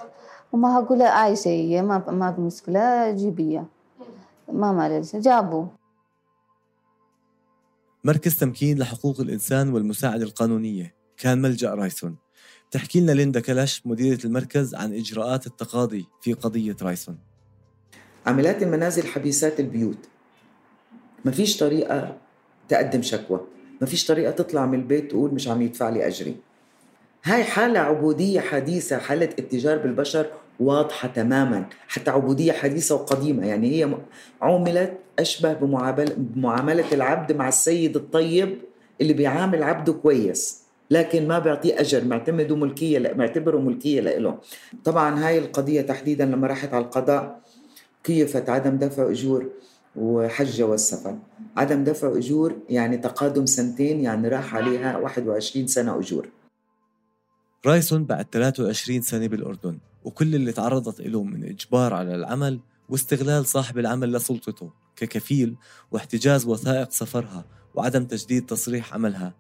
وما 0.53 0.79
هقول 0.79 1.03
عايشة 1.03 1.49
هي 1.49 1.83
ما 1.83 2.05
ما 2.11 2.33
في 2.33 2.41
مشكلة 2.41 3.11
جيبيها 3.11 3.65
ما 4.53 4.73
معلش 4.73 5.17
جابوا 5.17 5.67
مركز 8.05 8.39
تمكين 8.39 8.79
لحقوق 8.79 9.21
الإنسان 9.21 9.73
والمساعدة 9.75 10.25
القانونية. 10.25 10.95
كان 11.17 11.43
ملجأ 11.43 11.75
رايسون. 11.75 12.17
تحكي 12.71 13.01
لنا 13.01 13.13
ليندا 13.13 13.41
كلاش 13.41 13.83
مديرة 13.87 14.19
المركز 14.25 14.75
عن 14.75 14.95
إجراءات 14.95 15.47
التقاضي 15.47 16.07
في 16.21 16.33
قضية 16.33 16.77
رايسون. 16.83 17.19
عاملات 18.27 18.63
المنازل 18.63 19.07
حبيسات 19.07 19.61
البيوت. 19.61 20.09
ما 21.25 21.33
فيش 21.33 21.57
طريقة 21.57 22.17
تقدم 22.69 23.03
شكوى. 23.03 23.41
ما 23.81 23.87
فيش 23.87 24.07
طريقة 24.07 24.31
تطلع 24.31 24.67
من 24.67 24.79
البيت 24.79 25.11
تقول 25.11 25.35
مش 25.35 25.49
عم 25.49 25.63
يدفع 25.63 25.89
لي 25.89 26.07
أجري. 26.07 26.37
هاي 27.25 27.45
حالة 27.45 27.81
عبودية 27.81 28.41
حديثة 28.41 28.99
حالة 28.99 29.27
اتجار 29.27 29.79
بالبشر 29.79 30.27
واضحة 30.61 31.09
تماما. 31.09 31.69
حتى 31.89 32.11
عبودية 32.11 32.53
حديثة 32.53 32.95
وقديمة. 32.95 33.47
يعني 33.47 33.71
هي 33.71 33.95
عوملت 34.43 34.99
أشبه 35.19 35.53
بمعاملة 35.53 36.93
العبد 36.93 37.33
مع 37.33 37.49
السيد 37.49 37.97
الطيب 37.97 38.59
اللي 39.01 39.13
بيعامل 39.13 39.63
عبده 39.63 39.93
كويس. 39.93 40.68
لكن 40.91 41.29
ما 41.29 41.39
بيعطيه 41.39 41.81
أجر 41.81 42.05
معتمده 42.05 42.57
ملكية 42.57 43.15
معتبره 43.17 43.59
ملكية 43.59 44.01
له 44.01 44.39
طبعا 44.85 45.27
هاي 45.27 45.39
القضية 45.39 45.81
تحديدا 45.81 46.25
لما 46.25 46.47
راحت 46.47 46.75
على 46.75 46.85
القضاء 46.85 47.41
كيفت 48.05 48.49
عدم 48.49 48.77
دفع 48.77 49.11
أجور 49.11 49.51
وحجة 49.97 50.63
والسفر 50.67 51.19
عدم 51.57 51.85
دفع 51.85 52.17
أجور 52.17 52.57
يعني 52.69 52.97
تقادم 52.97 53.47
سنتين 53.47 54.01
يعني 54.01 54.29
راح 54.29 54.55
عليها 54.55 54.97
21 54.97 55.67
سنة 55.67 55.99
أجور. 55.99 56.29
رايسون 57.67 58.05
بعد 58.05 58.27
23 58.33 59.03
سنة 59.03 59.27
بالأردن 59.27 59.79
وكل 60.05 60.35
اللي 60.35 60.53
تعرضت 60.53 61.01
له 61.01 61.23
من 61.23 61.45
إجبار 61.45 61.95
على 61.95 62.15
العمل 62.15 62.61
واستغلال 62.89 63.47
صاحب 63.47 63.79
العمل 63.79 64.13
لسلطته 64.13 64.71
ككفيل 64.97 65.57
واحتجاز 65.91 66.47
وثائق 66.47 66.91
سفرها 66.91 67.45
وعدم 67.75 68.05
تجديد 68.05 68.47
تصريح 68.47 68.95
عملها. 68.95 69.35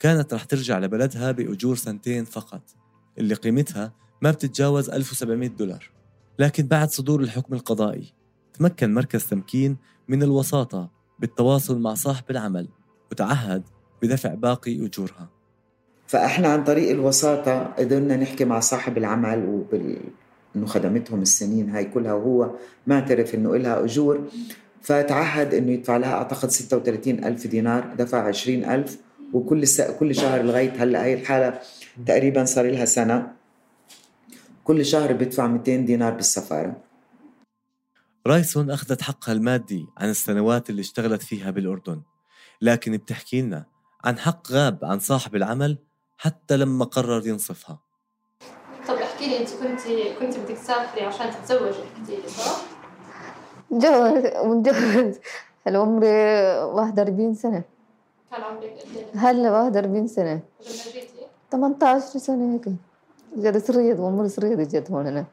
كانت 0.00 0.34
رح 0.34 0.44
ترجع 0.44 0.78
لبلدها 0.78 1.32
بأجور 1.32 1.76
سنتين 1.76 2.24
فقط 2.24 2.62
اللي 3.18 3.34
قيمتها 3.34 3.92
ما 4.22 4.30
بتتجاوز 4.30 4.90
1700 4.90 5.48
دولار. 5.48 5.90
لكن 6.38 6.66
بعد 6.66 6.90
صدور 6.90 7.20
الحكم 7.20 7.54
القضائي 7.54 8.12
تمكن 8.58 8.94
مركز 8.94 9.26
تمكين 9.26 9.76
من 10.08 10.22
الوساطة 10.22 10.90
بالتواصل 11.18 11.78
مع 11.78 11.94
صاحب 11.94 12.24
العمل 12.30 12.68
وتعهد 13.10 13.62
بدفع 14.02 14.34
باقي 14.34 14.86
أجورها. 14.86 15.28
فإحنا 16.06 16.48
عن 16.48 16.64
طريق 16.64 16.90
الوساطة 16.90 17.64
قدرنا 17.64 18.16
نحكي 18.16 18.44
مع 18.44 18.60
صاحب 18.60 18.98
العمل 18.98 19.46
وبال 19.46 19.98
إنه 20.56 20.66
خدمتهم 20.66 21.22
السنين 21.22 21.70
هاي 21.70 21.84
كلها 21.84 22.12
وهو 22.12 22.50
معترف 22.86 23.34
إنه 23.34 23.56
لها 23.56 23.84
أجور 23.84 24.28
فتعهد 24.82 25.54
إنه 25.54 25.72
يدفع 25.72 25.96
لها 25.96 26.12
أعتقد 26.12 26.50
36 26.50 27.24
ألف 27.24 27.46
دينار 27.46 27.94
دفع 27.98 28.28
20 28.28 28.64
ألف 28.64 28.98
وكل 29.32 29.66
س... 29.66 29.80
كل 29.80 30.14
شهر 30.14 30.42
لغاية 30.42 30.82
هلأ 30.82 31.04
هي 31.04 31.14
الحالة 31.14 31.60
تقريبا 32.06 32.44
صار 32.44 32.70
لها 32.70 32.84
سنة. 32.84 33.32
كل 34.64 34.84
شهر 34.86 35.12
بيدفع 35.12 35.46
200 35.46 35.76
دينار 35.76 36.12
بالسفارة. 36.12 36.76
رايسون 38.26 38.70
أخذت 38.70 39.02
حقها 39.02 39.32
المادي 39.32 39.86
عن 39.98 40.08
السنوات 40.08 40.70
اللي 40.70 40.80
اشتغلت 40.80 41.22
فيها 41.22 41.50
بالأردن. 41.50 42.02
لكن 42.62 42.96
بتحكي 42.96 43.42
لنا 43.42 43.64
عن 44.04 44.18
حق 44.18 44.52
غاب 44.52 44.78
عن 44.84 44.98
صاحب 44.98 45.36
العمل 45.36 45.78
حتى 46.18 46.56
لما 46.56 46.84
قرر 46.84 47.26
ينصفها. 47.26 47.78
طب 48.88 48.94
احكي 48.94 49.26
لي 49.28 49.38
انت 49.40 49.48
كنت 49.50 49.80
كنت 50.20 50.38
بدك 50.38 50.58
تسافري 50.58 51.02
عشان 51.02 51.30
تتزوجي 51.30 51.78
حكيتي 51.94 52.22
لي 52.22 52.28
صح؟ 52.28 52.62
متجوز 53.70 54.24
متجوز 54.44 55.18
هلأ 55.66 55.78
عمري 55.78 56.08
41 56.08 57.34
سنة. 57.34 57.64
كان 58.30 58.42
عمرك 58.42 58.78
قد؟ 58.78 59.18
هلا 59.18 59.50
41 59.50 60.06
سنة؟ 60.08 60.32
لما 60.32 60.92
جيتي 60.92 61.26
18 61.50 62.18
سنة 62.18 62.54
هيك. 62.54 62.74
جد 63.36 63.58
صريت 63.58 63.98
وعمري 63.98 64.28
صريت 64.28 64.74
جد 64.74 64.92
هون 64.92 65.06
أنا 65.06 65.26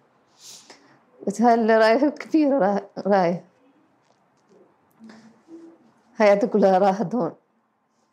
بس 1.28 1.42
هلا 1.42 1.78
رايح؟ 1.78 2.10
كثير 2.10 2.60
رايح 2.60 2.86
رايح. 2.98 3.44
حياتي 6.16 6.48
كلها 6.48 6.78
راحت 6.78 7.16
هون. 7.16 7.32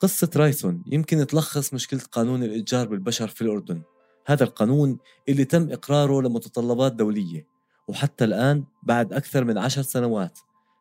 قصة 0.00 0.30
رايسون 0.36 0.82
يمكن 0.86 1.26
تلخص 1.26 1.74
مشكلة 1.74 2.00
قانون 2.12 2.42
الإتجار 2.42 2.88
بالبشر 2.88 3.28
في 3.28 3.42
الأردن. 3.42 3.82
هذا 4.26 4.44
القانون 4.44 4.98
اللي 5.28 5.44
تم 5.44 5.72
إقراره 5.72 6.22
لمتطلبات 6.22 6.92
دولية 6.92 7.46
وحتى 7.88 8.24
الآن 8.24 8.64
بعد 8.82 9.12
أكثر 9.12 9.44
من 9.44 9.58
عشر 9.58 9.82
سنوات. 9.82 10.38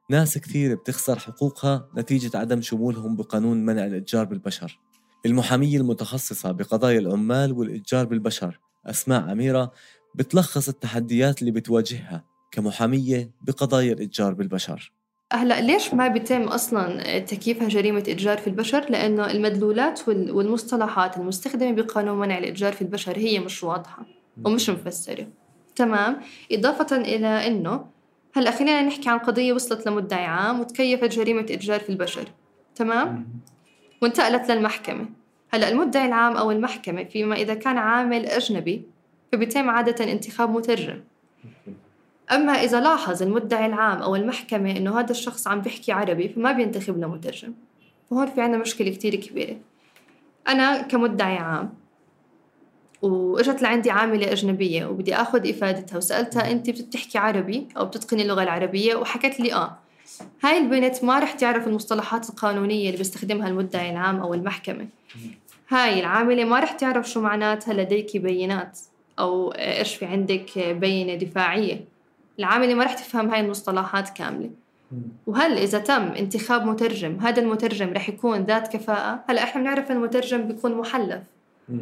ناس 0.10 0.38
كثير 0.38 0.75
بتخسر 0.75 1.19
حقوقها 1.19 1.89
نتيجة 1.98 2.37
عدم 2.37 2.61
شمولهم 2.61 3.16
بقانون 3.16 3.66
منع 3.66 3.85
الإتجار 3.85 4.25
بالبشر 4.25 4.79
المحامية 5.25 5.77
المتخصصة 5.77 6.51
بقضايا 6.51 7.00
العمال 7.00 7.51
والإتجار 7.51 8.05
بالبشر 8.05 8.59
أسماء 8.85 9.31
أميرة 9.31 9.72
بتلخص 10.16 10.68
التحديات 10.70 11.42
اللي 11.42 11.51
بتواجهها 11.51 12.25
كمحامية 12.51 13.31
بقضايا 13.42 13.94
الإتجار 13.94 14.33
بالبشر 14.33 14.92
هلا 15.33 15.61
ليش 15.61 15.94
ما 15.94 16.07
بيتم 16.07 16.42
أصلا 16.42 17.20
تكييفها 17.20 17.68
جريمة 17.68 18.00
إتجار 18.00 18.37
في 18.37 18.48
البشر؟ 18.48 18.89
لأنه 18.89 19.31
المدلولات 19.31 20.07
والمصطلحات 20.07 21.18
المستخدمة 21.18 21.72
بقانون 21.72 22.20
منع 22.20 22.37
الإتجار 22.37 22.74
في 22.74 22.81
البشر 22.81 23.18
هي 23.18 23.39
مش 23.39 23.63
واضحة 23.63 24.05
ومش 24.46 24.70
مفسرة. 24.70 25.27
تمام؟ 25.75 26.20
إضافة 26.51 26.98
إلى 26.98 27.27
إنه 27.27 27.93
هلا 28.35 28.51
خلينا 28.51 28.81
نحكي 28.81 29.09
عن 29.09 29.17
قضية 29.17 29.53
وصلت 29.53 29.87
لمدعي 29.87 30.25
عام 30.25 30.59
وتكيفت 30.59 31.09
جريمة 31.09 31.41
إتجار 31.41 31.79
في 31.79 31.89
البشر. 31.89 32.27
تمام؟ 32.75 33.27
وانتقلت 34.01 34.51
للمحكمة. 34.51 35.05
هلا 35.53 35.69
المدعي 35.69 36.05
العام 36.05 36.37
أو 36.37 36.51
المحكمة 36.51 37.03
فيما 37.03 37.35
إذا 37.35 37.53
كان 37.53 37.77
عامل 37.77 38.25
أجنبي 38.25 38.81
فبيتم 39.31 39.69
عادة 39.69 40.11
انتخاب 40.11 40.50
مترجم. 40.50 41.01
أما 42.31 42.53
إذا 42.53 42.79
لاحظ 42.79 43.24
المدعي 43.24 43.65
العام 43.65 43.98
أو 43.98 44.15
المحكمة 44.15 44.72
إنه 44.72 45.00
هذا 45.00 45.11
الشخص 45.11 45.48
عم 45.48 45.61
بيحكي 45.61 45.91
عربي 45.91 46.29
فما 46.29 46.51
بينتخب 46.51 47.00
له 47.00 47.07
مترجم 47.07 47.53
فهون 48.09 48.27
في 48.27 48.41
عنا 48.41 48.57
مشكلة 48.57 48.89
كتير 48.89 49.15
كبيرة 49.15 49.55
أنا 50.48 50.81
كمدعي 50.81 51.37
عام 51.37 51.74
وإجت 53.03 53.61
لعندي 53.61 53.92
عاملة 53.92 54.31
أجنبية 54.31 54.85
وبدي 54.85 55.16
آخذ 55.16 55.50
إفادتها 55.50 55.98
وسألتها 55.98 56.51
أنت 56.51 56.70
بتحكي 56.70 57.18
عربي 57.18 57.68
أو 57.77 57.85
بتتقني 57.85 58.22
اللغة 58.22 58.44
العربية؟ 58.44 58.96
وحكت 58.96 59.39
لي 59.39 59.53
آه. 59.53 59.77
هاي 60.44 60.57
البنت 60.57 61.03
ما 61.03 61.20
رح 61.20 61.31
تعرف 61.31 61.68
المصطلحات 61.68 62.29
القانونية 62.29 62.85
اللي 62.85 62.98
بيستخدمها 62.98 63.48
المدعي 63.48 63.89
العام 63.92 64.20
أو 64.20 64.33
المحكمة. 64.33 64.87
هاي 65.70 66.00
العاملة 66.00 66.44
ما 66.44 66.59
رح 66.59 66.72
تعرف 66.72 67.09
شو 67.09 67.22
معناتها 67.22 67.74
لديك 67.74 68.18
بينات 68.18 68.79
أو 69.20 69.51
إيش 69.51 69.96
في 69.96 70.05
عندك 70.05 70.59
بينة 70.59 71.16
دفاعية. 71.16 71.85
العاملة 72.39 72.74
ما 72.74 72.83
رح 72.83 72.94
تفهم 72.94 73.29
هاي 73.29 73.39
المصطلحات 73.39 74.09
كاملة. 74.09 74.50
وهل 75.27 75.57
إذا 75.57 75.79
تم 75.79 76.01
انتخاب 76.01 76.66
مترجم 76.66 77.18
هذا 77.20 77.42
المترجم 77.42 77.94
رح 77.94 78.09
يكون 78.09 78.39
ذات 78.39 78.74
كفاءة؟ 78.74 79.24
هلا 79.29 79.44
إحنا 79.44 79.61
بنعرف 79.61 79.92
المترجم 79.92 80.42
بيكون 80.48 80.75
محلف. 80.75 81.20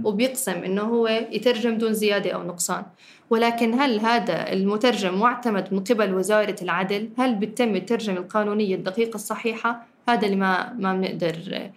وبيقسم 0.04 0.52
إنه 0.52 0.82
هو 0.82 1.08
يترجم 1.08 1.78
دون 1.78 1.94
زيادة 1.94 2.32
أو 2.32 2.44
نقصان. 2.44 2.86
ولكن 3.30 3.74
هل 3.74 4.00
هذا 4.00 4.54
المترجم 4.54 5.20
معتمد 5.20 5.74
من 5.74 5.84
قبل 5.84 6.14
وزارة 6.14 6.56
العدل؟ 6.62 7.10
هل 7.18 7.36
بتم 7.36 7.76
الترجمة 7.76 8.18
القانونية 8.18 8.76
الدقيقة 8.76 9.16
الصحيحة؟ 9.16 9.88
هذا 10.10 10.26
اللي 10.26 10.36
ما 10.36 10.74
ما 10.74 10.94
بنقدر 10.94 11.72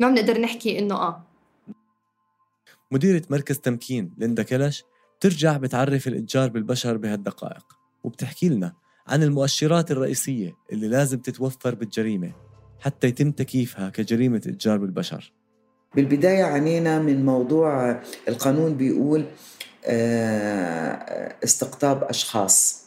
ما 0.00 0.08
بنقدر 0.08 0.40
نحكي 0.40 0.78
إنه 0.78 0.94
آه. 0.94 1.22
مديرة 2.90 3.22
مركز 3.30 3.58
تمكين 3.58 4.14
ليندا 4.18 4.42
كلش 4.42 4.84
ترجع 5.20 5.56
بتعرف 5.56 6.08
الإتجار 6.08 6.48
بالبشر 6.48 6.96
بهالدقائق 6.96 7.64
وبتحكي 8.04 8.48
لنا 8.48 8.72
عن 9.06 9.22
المؤشرات 9.22 9.90
الرئيسية 9.90 10.56
اللي 10.72 10.88
لازم 10.88 11.18
تتوفر 11.18 11.74
بالجريمة 11.74 12.32
حتى 12.80 13.06
يتم 13.06 13.30
تكييفها 13.30 13.90
كجريمة 13.90 14.36
إتجار 14.36 14.78
بالبشر. 14.78 15.32
بالبداية 15.94 16.44
عنينا 16.44 16.98
من 16.98 17.24
موضوع 17.24 18.00
القانون 18.28 18.74
بيقول 18.74 19.24
آه، 19.84 21.34
استقطاب 21.44 22.04
أشخاص. 22.04 22.82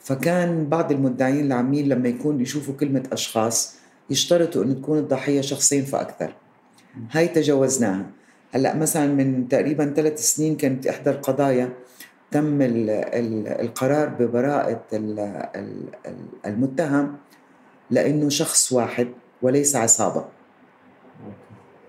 فكان 0.00 0.68
بعض 0.68 0.92
المدعين 0.92 1.46
العامين 1.46 1.88
لما 1.88 2.08
يكون 2.08 2.40
يشوفوا 2.40 2.74
كلمة 2.74 3.08
أشخاص 3.12 3.74
يشترطوا 4.10 4.64
أن 4.64 4.82
تكون 4.82 4.98
الضحية 4.98 5.40
شخصين 5.40 5.84
فأكثر. 5.84 6.34
هاي 7.10 7.28
تجاوزناها. 7.28 8.06
هلأ 8.52 8.76
مثلا 8.76 9.06
من 9.06 9.48
تقريبا 9.48 9.92
ثلاث 9.96 10.20
سنين 10.20 10.56
كانت 10.56 10.86
إحدى 10.86 11.10
القضايا 11.10 11.72
تم 12.30 12.58
القرار 12.62 14.08
ببراءة 14.08 14.84
المتهم 16.46 17.16
لأنه 17.90 18.28
شخص 18.28 18.72
واحد 18.72 19.08
وليس 19.42 19.76
عصابة. 19.76 20.24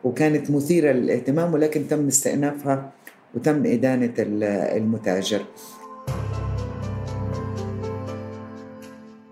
وكانت 0.06 0.52
مثيرة 0.52 0.92
للاهتمام 0.92 1.54
ولكن 1.54 1.88
تم 1.88 2.08
استئنافها 2.08 2.94
وتم 3.34 3.66
إدانة 3.66 4.14
المتاجر. 4.78 5.46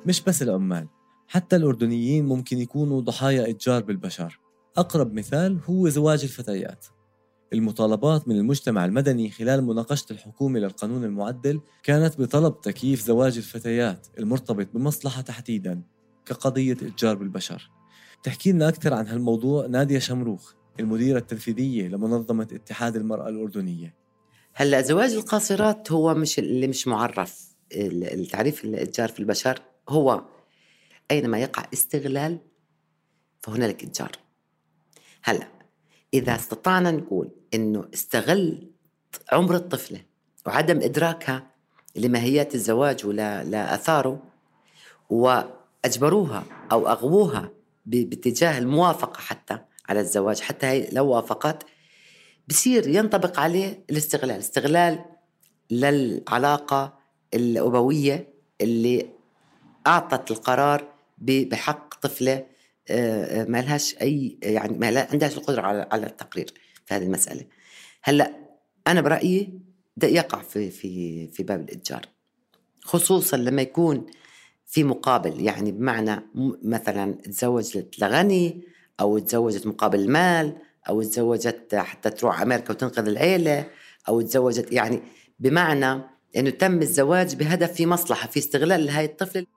مش 0.06 0.22
بس 0.22 0.42
العمال 0.42 0.88
حتى 1.28 1.56
الأردنيين 1.56 2.26
ممكن 2.26 2.58
يكونوا 2.58 3.02
ضحايا 3.02 3.50
إتجار 3.50 3.84
بالبشر. 3.84 4.40
أقرب 4.78 5.14
مثال 5.14 5.60
هو 5.70 5.90
زواج 5.90 6.24
الفتيات. 6.24 6.86
المطالبات 7.54 8.28
من 8.28 8.38
المجتمع 8.38 8.86
المدني 8.86 9.30
خلال 9.30 9.64
مناقشة 9.64 10.06
الحكومة 10.12 10.60
للقانون 10.60 11.04
المعدل 11.04 11.62
كانت 11.84 12.22
بطلب 12.22 12.62
تكييف 12.62 13.02
زواج 13.02 13.38
الفتيات 13.38 14.08
المرتبط 14.20 14.68
بمصلحة 14.74 15.22
تحديدا 15.22 15.82
كقضية 16.26 16.74
إتجار 16.74 17.16
بالبشر. 17.16 17.72
تحكي 18.24 18.52
لنا 18.52 18.70
أكثر 18.70 18.94
عن 18.94 19.08
هالموضوع 19.08 19.66
نادية 19.66 20.00
شمروخ. 20.00 20.54
المديرة 20.80 21.18
التنفيذية 21.18 21.88
لمنظمة 21.88 22.48
اتحاد 22.54 22.96
المرأة 22.96 23.30
الأردنية. 23.30 23.94
هلا 24.54 24.82
زواج 24.82 25.14
القاصرات 25.14 25.92
هو 25.92 26.14
مش 26.14 26.40
اللي 26.40 26.68
مش 26.68 26.88
معرف. 26.88 27.54
التعريف 27.72 28.66
الإتجار 28.66 29.10
في 29.10 29.20
البشر 29.20 29.62
هو 29.90 30.26
أينما 31.12 31.38
يقع 31.40 31.66
استغلال 31.74 32.40
فهنالك 33.42 33.84
إتجار. 33.84 34.12
هلا 35.24 35.48
إذا 36.14 36.36
استطعنا 36.36 36.92
نقول 36.92 37.32
إنه 37.54 37.86
استغل 37.94 38.72
عمر 39.32 39.56
الطفلة 39.56 40.02
وعدم 40.46 40.82
إدراكها 40.82 41.52
لماهيات 41.96 42.56
الزواج 42.56 43.06
ولا 43.06 43.44
لاثاره 43.44 44.24
وأجبروها 45.10 46.44
أو 46.72 46.88
أغووها 46.88 47.52
باتجاه 47.86 48.58
الموافقة 48.58 49.20
حتى 49.20 49.60
على 49.90 50.00
الزواج. 50.00 50.40
حتى 50.40 50.68
هي 50.68 50.90
لو 50.92 51.08
وافقت 51.08 51.66
بصير 52.48 52.88
ينطبق 52.88 53.40
عليه 53.40 53.84
الاستغلال. 53.90 54.38
استغلال 54.38 55.06
للعلاقة 55.72 57.00
الأبوية 57.34 58.34
اللي 58.62 59.10
أعطت 59.88 60.32
القرار 60.32 60.94
بحق 61.18 62.00
طفلة 62.00 62.46
آه، 62.90 63.42
آه، 63.42 63.46
ما 63.46 63.62
لهاش 63.62 63.96
أي 64.02 64.38
يعني 64.44 64.78
ما 64.78 65.08
عندهاش 65.12 65.38
القدرة 65.38 65.62
على 65.92 66.06
التقرير 66.06 66.54
في 66.86 66.94
هذه 66.94 67.04
المسألة. 67.04 67.46
هلأ 68.04 68.32
أنا 68.88 69.02
برأيي 69.02 69.60
ده 69.98 70.08
يقع 70.08 70.42
في 70.42 70.70
في 70.70 71.28
في 71.28 71.44
باب 71.44 71.62
الإتجار. 71.62 72.02
خصوصا 72.82 73.38
لما 73.38 73.62
يكون 73.62 74.06
في 74.66 74.84
مقابل 74.84 75.42
يعني 75.42 75.72
بمعنى 75.72 76.22
مثلا 76.64 77.14
تزوجت 77.14 78.00
لغني 78.00 78.62
أو 79.00 79.20
تزوجت 79.20 79.68
مقابل 79.68 80.00
المال 80.00 80.58
أو 80.90 81.02
تزوجت 81.02 81.76
حتى 81.76 82.10
تروح 82.10 82.42
أمريكا 82.42 82.74
وتنقذ 82.74 83.08
العيلة 83.08 83.68
أو 84.10 84.22
تزوجت 84.22 84.72
يعني 84.72 85.02
بمعنى 85.40 86.02
أنه 86.38 86.50
تم 86.50 86.82
الزواج 86.82 87.36
بهدف 87.36 87.72
في 87.72 87.86
مصلحة 87.86 88.28
في 88.28 88.40
استغلال 88.40 88.86
لهي 88.86 89.06
الطفل. 89.06 89.48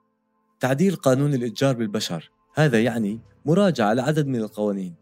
تعديل 0.59 0.95
قانون 0.95 1.33
الإتجار 1.33 1.75
بالبشر 1.75 2.31
هذا 2.55 2.81
يعني 2.83 3.19
مراجعة 3.45 3.93
لعدد 3.93 4.27
من 4.27 4.35
القوانين. 4.35 4.95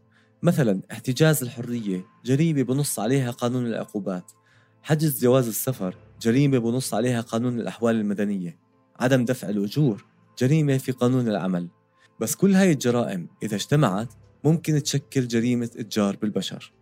مثلا 0.44 0.82
احتجاز 0.92 1.44
الحرية 1.44 2.06
جريمة 2.26 2.64
بنص 2.64 3.00
عليها 3.00 3.32
قانون 3.32 3.68
العقوبات. 3.68 4.32
حجز 4.84 5.22
جواز 5.24 5.48
السفر 5.48 5.98
جريمة 6.22 6.58
بنص 6.58 6.94
عليها 6.94 7.22
قانون 7.22 7.60
الأحوال 7.60 7.96
المدنية. 7.96 8.60
عدم 9.00 9.26
دفع 9.26 9.50
الأجور 9.50 10.06
جريمة 10.40 10.78
في 10.78 10.92
قانون 10.92 11.28
العمل. 11.28 11.68
بس 12.20 12.36
كل 12.36 12.56
هاي 12.56 12.72
الجرائم 12.72 13.28
إذا 13.44 13.56
اجتمعت 13.56 14.14
ممكن 14.46 14.84
تشكل 14.84 15.28
جريمة 15.28 15.70
إتجار 15.78 16.16
بالبشر. 16.22 16.74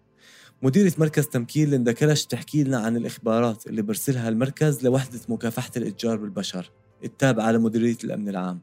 مديرة 0.61 0.93
مركز 0.97 1.27
تمكين 1.27 1.69
ليندا 1.69 1.91
كلش 1.91 2.25
تحكي 2.25 2.63
لنا 2.63 2.77
عن 2.77 2.97
الإخبارات 2.97 3.67
اللي 3.67 3.81
برسلها 3.81 4.29
المركز 4.29 4.83
لوحدة 4.83 5.19
مكافحة 5.29 5.71
الإتجار 5.77 6.17
بالبشر 6.17 6.71
التابعة 7.03 7.51
لمديرية 7.51 7.97
الأمن 8.03 8.29
العام 8.29 8.59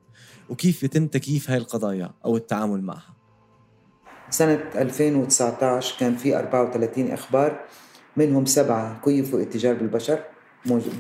وكيف 0.49 0.83
يتم 0.83 1.07
تكييف 1.07 1.51
هاي 1.51 1.59
القضايا 1.59 2.11
أو 2.25 2.37
التعامل 2.37 2.83
معها. 2.83 3.17
سنة 4.31 4.65
2019 4.75 5.99
كان 6.01 6.17
في 6.17 6.39
34 6.39 7.11
إخبار 7.11 7.61
منهم 8.17 8.47
سبعة 8.47 9.01
كيفوا 9.05 9.43
إتجار 9.43 9.75
بالبشر 9.75 10.19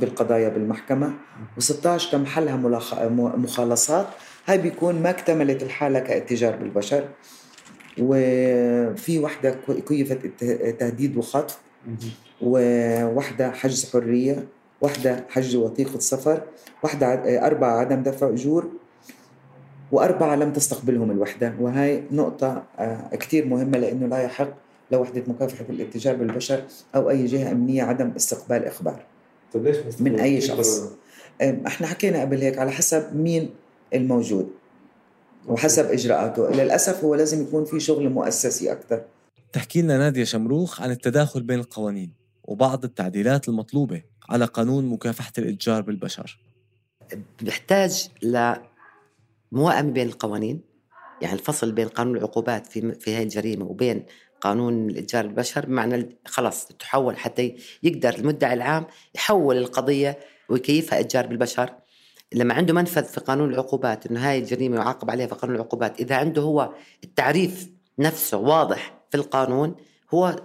بالقضايا 0.00 0.48
بالمحكمة 0.48 1.12
و16 1.60 2.10
تم 2.10 2.26
حلها 2.26 2.56
مخالصات 3.36 4.06
هاي 4.46 4.58
بيكون 4.58 5.02
ما 5.02 5.10
اكتملت 5.10 5.62
الحالة 5.62 5.98
كإتجار 5.98 6.56
بالبشر. 6.56 7.08
وفي 8.00 9.18
وحدة 9.18 9.56
كيفت 9.88 10.44
تهديد 10.78 11.16
وخطف 11.16 11.58
ووحدة 12.42 13.50
حجز 13.50 13.92
حرية 13.92 14.44
وحدة 14.80 15.24
حجز 15.28 15.56
وثيقة 15.56 15.98
سفر 15.98 16.42
وحدة 16.82 17.06
أربعة 17.46 17.78
عدم 17.78 18.02
دفع 18.02 18.28
أجور 18.28 18.68
وأربعة 19.92 20.36
لم 20.36 20.52
تستقبلهم 20.52 21.10
الوحدة. 21.10 21.54
وهي 21.60 22.02
نقطة 22.12 22.62
آه، 22.78 23.16
كتير 23.16 23.46
مهمة 23.46 23.78
لأنه 23.78 24.06
لا 24.06 24.18
يحق 24.18 24.48
لوحدة 24.92 25.22
مكافحة 25.26 25.64
الاتجار 25.70 26.16
بالبشر 26.16 26.62
أو 26.94 27.10
أي 27.10 27.26
جهة 27.26 27.52
أمنية 27.52 27.82
عدم 27.82 28.12
استقبال 28.16 28.64
إخبار 28.64 29.02
ليش 29.54 29.76
من 30.00 30.20
أي 30.20 30.40
شخص؟ 30.40 30.92
إحنا 31.42 31.86
حكينا 31.86 32.20
قبل 32.20 32.40
هيك 32.40 32.58
على 32.58 32.70
حسب 32.70 33.16
مين 33.16 33.50
الموجود. 33.94 34.50
وحسب 35.46 35.84
إجراءاته. 35.84 36.50
للأسف 36.50 37.04
هو 37.04 37.14
لازم 37.14 37.42
يكون 37.42 37.64
في 37.64 37.80
شغل 37.80 38.08
مؤسسي 38.08 38.72
أكثر 38.72 39.02
تحكي 39.52 39.82
لنا 39.82 39.98
نادية 39.98 40.24
شمروخ 40.24 40.82
عن 40.82 40.90
التداخل 40.90 41.42
بين 41.42 41.58
القوانين 41.58 42.12
وبعض 42.44 42.84
التعديلات 42.84 43.48
المطلوبة 43.48 44.02
على 44.28 44.44
قانون 44.44 44.86
مكافحة 44.86 45.32
الإتجار 45.38 45.82
بالبشر. 45.82 46.40
بيحتاج 47.40 48.08
لموائمة 48.22 49.90
بين 49.90 50.06
القوانين. 50.06 50.60
يعني 51.22 51.34
الفصل 51.34 51.72
بين 51.72 51.88
قانون 51.88 52.16
العقوبات 52.16 52.66
في 52.66 52.94
في 52.94 53.16
هذه 53.16 53.22
الجريمة 53.22 53.64
وبين 53.64 54.04
قانون 54.40 54.90
الإتجار 54.90 55.26
بالبشر 55.26 55.66
بمعنى 55.66 56.18
خلاص 56.26 56.66
تحول 56.66 57.16
حتى 57.18 57.56
يقدر 57.82 58.14
المدعي 58.14 58.54
العام 58.54 58.86
يحول 59.14 59.56
القضية 59.56 60.18
ويكيفها 60.48 61.00
إتجار 61.00 61.26
بالبشر. 61.26 61.74
لما 62.32 62.54
عنده 62.54 62.74
منفذ 62.74 63.04
في 63.04 63.20
قانون 63.20 63.50
العقوبات 63.50 64.06
إنه 64.06 64.28
هاي 64.28 64.38
الجريمة 64.38 64.76
يعاقب 64.76 65.10
عليها 65.10 65.26
في 65.26 65.34
قانون 65.34 65.56
العقوبات 65.56 66.00
إذا 66.00 66.16
عنده 66.16 66.42
هو 66.42 66.72
التعريف 67.04 67.68
نفسه 67.98 68.36
واضح 68.36 69.00
في 69.10 69.16
القانون 69.16 69.76
هو 70.14 70.36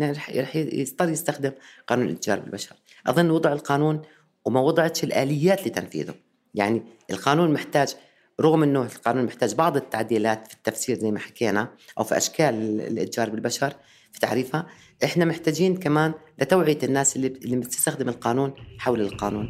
رح 0.00 0.56
يضطر 0.56 1.08
يستخدم 1.08 1.52
قانون 1.86 2.06
الاتجار 2.06 2.40
بالبشر. 2.40 2.76
أظن 3.06 3.30
وضع 3.30 3.52
القانون 3.52 4.02
وما 4.44 4.60
وضعتش 4.60 5.04
الآليات 5.04 5.66
لتنفيذه. 5.66 6.14
يعني 6.54 6.82
القانون 7.10 7.52
محتاج 7.52 7.94
رغم 8.40 8.62
إنه 8.62 8.82
القانون 8.82 9.24
محتاج 9.24 9.54
بعض 9.54 9.76
التعديلات 9.76 10.48
في 10.48 10.54
التفسير 10.54 10.98
زي 10.98 11.10
ما 11.10 11.18
حكينا 11.18 11.68
أو 11.98 12.04
في 12.04 12.16
أشكال 12.16 12.80
الاتجار 12.80 13.30
بالبشر 13.30 13.74
في 14.12 14.20
تعريفها 14.20 14.66
إحنا 15.04 15.24
محتاجين 15.24 15.76
كمان 15.76 16.14
لتوعية 16.38 16.78
الناس 16.82 17.16
اللي 17.16 17.26
اللي 17.26 17.56
بتستخدم 17.56 18.08
القانون 18.08 18.54
حول 18.78 19.00
القانون. 19.00 19.48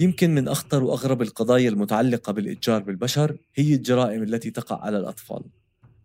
يمكن 0.00 0.34
من 0.34 0.48
أخطر 0.48 0.84
وأغرب 0.84 1.22
القضايا 1.22 1.68
المتعلقة 1.68 2.32
بالإتجار 2.32 2.82
بالبشر 2.82 3.36
هي 3.54 3.74
الجرائم 3.74 4.22
التي 4.22 4.50
تقع 4.50 4.80
على 4.80 4.98
الأطفال. 4.98 5.42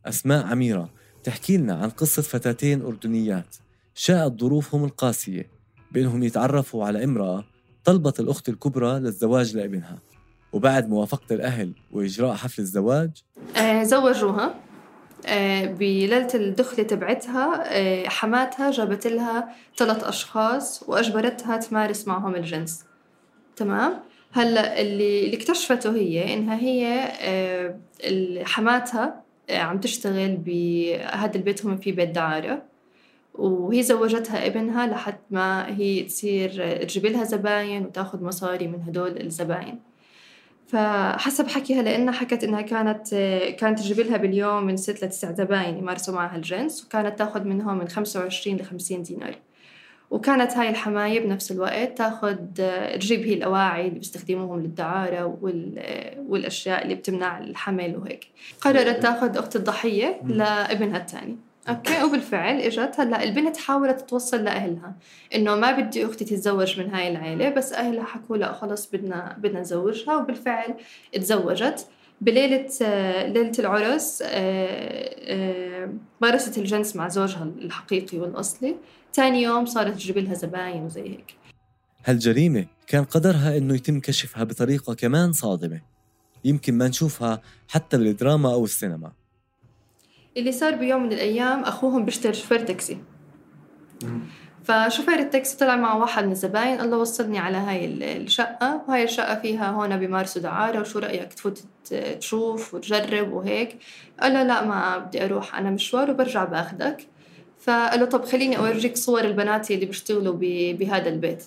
أسماء 0.06 0.46
عميرة 0.46 0.90
تحكي 1.24 1.58
لنا 1.58 1.74
عن 1.74 1.90
قصة 1.90 2.22
فتاتين 2.22 2.82
أردنيات. 2.82 3.56
شاءت 3.94 4.40
ظروفهم 4.42 4.84
القاسية 4.84 5.50
بأنهم 5.92 6.24
يتعرفوا 6.24 6.86
على 6.86 7.04
امرأة 7.04 7.46
طلبت 7.84 8.20
الأخت 8.20 8.50
الكبرى 8.50 9.00
للزواج 9.00 9.56
لابنها. 9.56 10.00
وبعد 10.54 10.90
موافقة 10.90 11.36
الأهل 11.36 11.74
وإجراء 11.92 12.36
حفل 12.36 12.62
الزواج 12.62 13.10
آه 13.58 13.84
زوجوها. 13.84 14.56
آه 15.26 15.66
بليلة 15.66 16.28
الدخلة 16.36 16.84
تبعتها 16.84 17.64
آه 17.78 18.08
حماتها 18.08 18.72
جابت 18.72 19.08
لها 19.08 19.56
ثلاث 19.78 20.04
أشخاص 20.04 20.84
وأجبرتها 20.88 21.58
تمارس 21.58 22.08
معهم 22.08 22.36
الجنس. 22.36 22.84
تمام؟ 23.56 23.94
هلا 24.32 24.82
اللي 24.82 25.26
اللي 25.26 25.38
اكتشفته 25.38 25.96
هي 25.96 26.34
إنها 26.34 26.56
هي 26.56 27.12
آه، 27.22 27.80
حماتها 28.44 29.24
آه، 29.50 29.58
عم 29.58 29.80
تشتغل 29.80 30.38
بهذا 30.38 31.36
البيت 31.36 31.66
هم 31.66 31.78
في 31.78 31.92
بيت 31.92 32.10
دعارة 32.10 32.64
وهي 33.34 33.84
زوجتها 33.84 34.48
ابنها 34.48 34.88
لحد 34.88 35.18
ما 35.32 35.78
هي 35.78 36.04
تصير 36.04 36.78
تجيب 36.84 37.06
لها 37.06 37.24
زباين 37.24 37.86
وتاخذ 37.86 38.24
مصاري 38.24 38.68
من 38.68 38.82
هدول 38.82 39.22
الزباين. 39.22 39.80
فحسب 40.68 41.48
حكيها 41.48 41.82
لأنها 41.82 42.14
حكت 42.14 42.44
إنها 42.44 42.62
كانت 42.62 43.14
آه، 43.14 43.50
كانت 43.50 43.80
تجيب 43.80 44.00
لها 44.00 44.18
باليوم 44.18 44.64
من 44.64 44.78
ست 44.78 45.04
لتسع 45.04 45.32
زباين 45.32 45.78
يمارسوا 45.78 46.14
معها 46.14 46.36
الجنس 46.36 46.86
وكانت 46.86 47.20
تاخذ 47.20 47.44
منهم 47.44 47.78
من 47.78 47.88
خمسة 47.88 48.20
وعشرين 48.20 48.58
لخمسين 48.58 49.04
دينار. 49.04 49.36
وكانت 50.12 50.52
هاي 50.52 50.70
الحماية 50.70 51.20
بنفس 51.20 51.52
الوقت 51.52 51.98
تاخذ 51.98 52.36
تجيب 52.96 53.20
هي 53.20 53.34
الأواعي 53.34 53.88
اللي 53.88 54.00
بيستخدموهم 54.00 54.60
للدعارة 54.60 55.38
والأشياء 56.30 56.84
اللي 56.84 56.96
بتمنع 56.96 57.38
الحمل 57.38 57.98
وهيك. 57.98 58.28
قررت 58.62 59.02
تاخذ 59.02 59.38
أخت 59.38 59.56
الضحية 59.56 60.22
لابنها 60.26 60.98
الثاني. 60.98 61.38
أوكي 61.70 62.04
وبالفعل 62.04 62.60
إجت. 62.60 63.00
هلأ 63.00 63.24
البنت 63.24 63.58
حاولت 63.58 64.02
تتوصل 64.02 64.44
لأهلها 64.44 64.94
إنه 65.36 65.56
ما 65.56 65.72
بدي 65.72 66.06
أختي 66.06 66.26
تتزوج 66.26 66.80
من 66.80 66.90
هاي 66.90 67.08
العيلة 67.08 67.50
بس 67.50 67.74
أهلها 67.74 68.04
حكوا 68.04 68.38
لا 68.38 68.54
خلص 68.54 68.90
بدنا 68.92 69.36
بدنا 69.40 69.60
نزوجها 69.60 70.18
وبالفعل 70.18 70.74
تزوجت. 71.14 71.88
بليلة 72.22 72.68
ليلة 73.28 73.52
العرس 73.60 74.24
آه، 74.26 74.30
آه، 74.30 75.94
مارست 76.22 76.58
الجنس 76.58 76.96
مع 76.96 77.08
زوجها 77.08 77.44
الحقيقي 77.44 78.18
والأصلي. 78.18 78.76
ثاني 79.14 79.44
يوم 79.44 79.66
صارت 79.66 79.94
تجيب 79.94 80.18
لها 80.18 80.34
زباين 80.34 80.84
وزي 80.84 81.02
هيك. 81.02 81.36
هالجريمة 82.06 82.66
كان 82.88 83.04
قدرها 83.04 83.58
إنه 83.58 83.76
يتم 83.76 84.00
كشفها 84.00 84.44
بطريقة 84.44 84.94
كمان 84.94 85.32
صادمة. 85.32 85.82
يمكن 86.46 86.78
ما 86.78 86.88
نشوفها 86.88 87.42
حتى 87.68 87.98
بالدراما 87.98 88.54
أو 88.54 88.64
السينما. 88.64 89.12
اللي 90.38 90.52
صار 90.52 90.76
بيوم 90.76 91.04
من 91.04 91.14
الأيام 91.14 91.64
أخوهم 91.64 92.06
بيشتغل 92.06 92.34
شوفير 92.34 92.60
تاكسي 92.60 92.98
فشوفير 94.66 95.20
التاكسي 95.20 95.58
طلع 95.58 95.76
مع 95.76 95.96
واحد 95.96 96.26
من 96.26 96.32
الزباين 96.32 96.78
قال 96.78 96.92
له 96.92 96.98
وصلني 96.98 97.40
على 97.40 97.58
هاي 97.58 97.86
الشقة 98.18 98.82
وهاي 98.88 99.04
الشقة 99.04 99.36
فيها 99.36 99.70
هون 99.70 99.98
بيمارسوا 99.98 100.42
دعارة 100.42 100.80
وشو 100.80 101.00
رأيك 101.00 101.34
تفوت 101.34 101.64
تشوف 102.20 102.74
وتجرب 102.74 103.34
وهيك؟ 103.34 103.78
قال 104.20 104.34
له 104.34 104.44
لا 104.44 104.66
ما 104.66 104.98
بدي 104.98 105.26
أروح 105.26 105.56
أنا 105.56 105.70
مشوار 105.70 106.12
وبرجع 106.12 106.44
بآخدك. 106.44 107.08
فقال 107.60 108.00
له 108.00 108.06
طب 108.06 108.26
خليني 108.26 108.58
أورجيك 108.58 108.98
صور 108.98 109.22
البنات 109.22 109.72
اللي 109.72 109.86
بيشتغلوا 109.86 110.34
بهذا 110.74 111.10
البيت. 111.10 111.44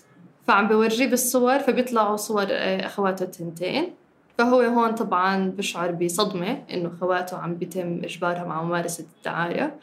فعم 0.47 0.69
بورجيه 0.69 1.07
بالصور 1.07 1.59
فبيطلعوا 1.59 2.17
صور 2.17 2.47
آه، 2.51 2.87
أخواته 2.87 3.23
التنتين. 3.23 3.95
فهو 4.39 4.61
هون 4.61 4.95
طبعا 4.95 5.51
بشعر 5.51 5.91
بصدمة 5.91 6.63
إنه 6.71 6.93
خواته 7.01 7.37
عم 7.37 7.55
بيتم 7.55 8.01
إجبارها 8.05 8.45
مع 8.45 8.63
ممارسة 8.63 9.07
الدعارة. 9.17 9.75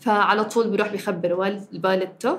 فعلى 0.00 0.44
طول 0.44 0.70
بروح 0.70 0.92
بخبر 0.92 1.34
والدته. 1.34 2.38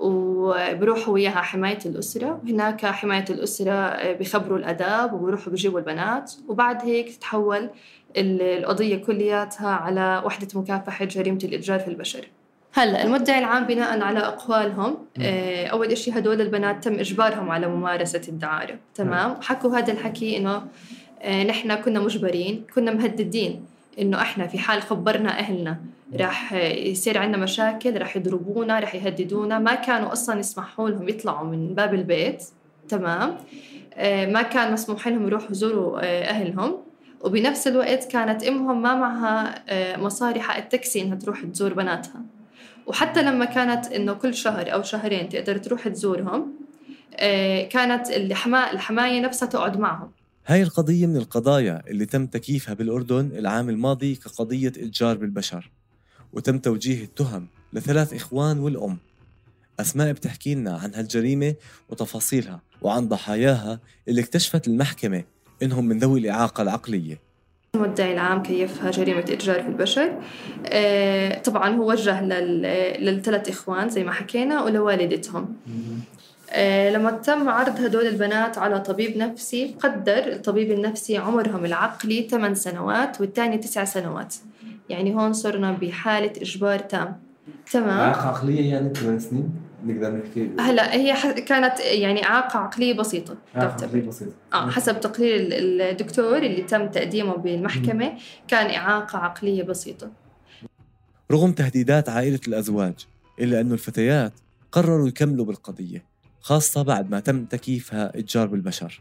وبروحوا 0.00 1.14
وياها 1.14 1.42
حماية 1.42 1.78
الأسرة. 1.86 2.40
وهناك 2.44 2.86
حماية 2.86 3.24
الأسرة 3.30 4.12
بخبروا 4.12 4.58
الأداب 4.58 5.12
وبروحوا 5.12 5.52
بجيبوا 5.52 5.78
البنات. 5.78 6.32
وبعد 6.48 6.82
هيك 6.82 7.16
تتحول 7.16 7.70
القضية 8.16 8.96
كلياتها 8.96 9.68
على 9.68 10.22
وحدة 10.24 10.48
مكافحة 10.54 11.04
جريمة 11.04 11.38
الإتجار 11.44 11.78
في 11.78 11.88
البشر. 11.88 12.28
هلأ 12.72 13.04
المدعي 13.04 13.38
العام 13.38 13.64
بناء 13.64 14.00
على 14.00 14.18
أقوالهم 14.18 14.96
آه، 15.20 15.66
أول 15.66 15.86
إشي 15.92 16.10
هدول 16.10 16.40
البنات 16.40 16.84
تم 16.84 16.94
إجبارهم 16.94 17.50
على 17.50 17.66
ممارسة 17.66 18.22
الدعارة. 18.28 18.78
تمام؟ 18.94 19.36
حكوا 19.42 19.78
هذا 19.78 19.92
الحكي 19.92 20.36
إنه 20.36 20.62
آه، 21.22 21.44
نحن 21.44 21.74
كنا 21.74 22.00
مجبرين 22.00 22.64
كنا 22.74 22.92
مهددين. 22.92 23.64
إنه 23.98 24.20
إحنا 24.22 24.46
في 24.46 24.58
حال 24.58 24.82
خبرنا 24.82 25.38
أهلنا 25.38 25.76
راح 26.20 26.52
يصير 26.52 27.18
عندنا 27.18 27.42
مشاكل 27.42 27.98
راح 27.98 28.16
يضربونا 28.16 28.80
راح 28.80 28.94
يهددونا. 28.94 29.58
ما 29.58 29.74
كانوا 29.74 30.12
أصلا 30.12 30.40
يسمحوا 30.40 30.90
لهم 30.90 31.08
يطلعوا 31.08 31.46
من 31.46 31.74
باب 31.74 31.94
البيت. 31.94 32.44
تمام؟ 32.88 33.36
آه، 33.94 34.26
ما 34.26 34.42
كان 34.42 34.72
مسموح 34.72 35.08
لهم 35.08 35.26
يروحوا 35.26 35.50
يزوروا 35.50 36.00
أهلهم. 36.30 36.76
وبنفس 37.20 37.68
الوقت 37.68 38.12
كانت 38.12 38.44
أمهم 38.44 38.82
ما 38.82 38.94
معها 38.94 39.64
مصاري 39.96 40.40
حق 40.40 40.56
التاكسي 40.56 41.02
إنها 41.02 41.16
تروح 41.16 41.40
تزور 41.40 41.74
بناتها. 41.74 42.22
وحتى 42.86 43.22
لما 43.22 43.44
كانت 43.44 43.92
إنه 43.92 44.12
كل 44.12 44.34
شهر 44.34 44.72
أو 44.72 44.82
شهرين 44.82 45.28
تقدر 45.28 45.56
تروح 45.58 45.88
تزورهم 45.88 46.52
آه، 47.16 47.62
كانت 47.62 48.10
الحماية 48.10 48.72
الحماية 48.72 49.20
نفسها 49.20 49.48
تقعد 49.48 49.80
معهم. 49.80 50.10
هاي 50.48 50.62
القضية 50.62 51.06
من 51.06 51.16
القضايا 51.16 51.82
اللي 51.86 52.06
تم 52.06 52.26
تكييفها 52.26 52.74
بالأردن 52.74 53.30
العام 53.38 53.68
الماضي 53.68 54.14
كقضية 54.14 54.68
إتجار 54.68 55.16
بالبشر 55.16 55.70
وتم 56.32 56.58
توجيه 56.58 57.04
التهم 57.04 57.46
لثلاث 57.72 58.14
إخوان 58.14 58.58
والأم. 58.58 58.98
أسماء 59.80 60.12
بتحكي 60.12 60.54
لنا 60.54 60.76
عن 60.76 60.94
هالجريمة 60.94 61.54
وتفاصيلها 61.88 62.60
وعن 62.82 63.08
ضحاياها 63.08 63.80
اللي 64.08 64.20
اكتشفت 64.20 64.68
المحكمة 64.68 65.24
إنهم 65.62 65.86
من 65.86 65.98
ذوي 65.98 66.20
الإعاقة 66.20 66.62
العقلية. 66.62 67.20
المدعي 67.74 68.12
العام 68.12 68.42
كيفها 68.42 68.90
جريمة 68.90 69.18
إتجار 69.18 69.62
في 69.62 69.68
البشر 69.68 70.20
آه، 70.66 71.38
طبعا 71.38 71.76
هو 71.76 71.90
وجه 71.90 72.22
للثلاث 72.98 73.48
إخوان 73.48 73.88
زي 73.88 74.04
ما 74.04 74.12
حكينا 74.12 74.62
ولوالدتهم. 74.62 75.56
لما 76.90 77.10
تم 77.10 77.48
عرض 77.48 77.80
هدول 77.80 78.06
البنات 78.06 78.58
على 78.58 78.80
طبيب 78.80 79.16
نفسي 79.16 79.76
قدر 79.80 80.32
الطبيب 80.32 80.70
النفسي 80.70 81.16
عمرهم 81.16 81.64
العقلي 81.64 82.28
8 82.30 82.54
سنوات 82.54 83.20
والثاني 83.20 83.58
9 83.58 83.84
سنوات. 83.84 84.34
يعني 84.88 85.14
هون 85.14 85.32
صرنا 85.32 85.72
بحالة 85.72 86.32
إجبار 86.42 86.78
تام. 86.78 87.20
تمام؟ 87.72 87.90
إعاقة 87.90 88.28
عقلية 88.28 88.70
يعني 88.72 88.94
8 88.94 89.18
سنين؟ 89.18 89.50
نقدر 89.84 90.10
نحكي؟ 90.16 90.50
هلا 90.60 90.94
هي 90.94 91.40
كانت 91.40 91.80
يعني 91.80 92.24
إعاقة 92.24 92.58
عقلية 92.58 92.94
بسيطة. 92.94 93.36
إعاقة 93.56 93.84
عقلية 93.84 94.02
بسيطة. 94.02 94.32
آه 94.52 94.70
حسب 94.70 95.00
تقرير 95.00 95.36
الدكتور 95.40 96.36
اللي 96.36 96.62
تم 96.62 96.88
تقديمه 96.88 97.36
بالمحكمة 97.36 98.12
كان 98.48 98.70
إعاقة 98.70 99.18
عقلية 99.18 99.62
بسيطة. 99.62 100.10
رغم 101.32 101.52
تهديدات 101.52 102.08
عائلة 102.08 102.40
الأزواج 102.48 102.94
إلا 103.40 103.60
انه 103.60 103.74
الفتيات 103.74 104.32
قرروا 104.72 105.08
يكملوا 105.08 105.44
بالقضية. 105.44 106.15
خاصة 106.46 106.82
بعد 106.82 107.10
ما 107.10 107.20
تم 107.20 107.44
تكييفها 107.44 108.18
إتجار 108.18 108.46
بالبشر. 108.46 109.00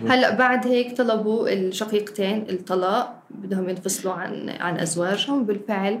هلأ 0.00 0.34
بعد 0.34 0.66
هيك 0.66 0.96
طلبوا 0.96 1.48
الشقيقتين 1.48 2.46
الطلاق 2.50 3.22
بدهم 3.30 3.68
ينفصلوا 3.68 4.14
عن 4.14 4.50
عن 4.50 4.78
أزواجهم. 4.78 5.44
بالفعل 5.44 6.00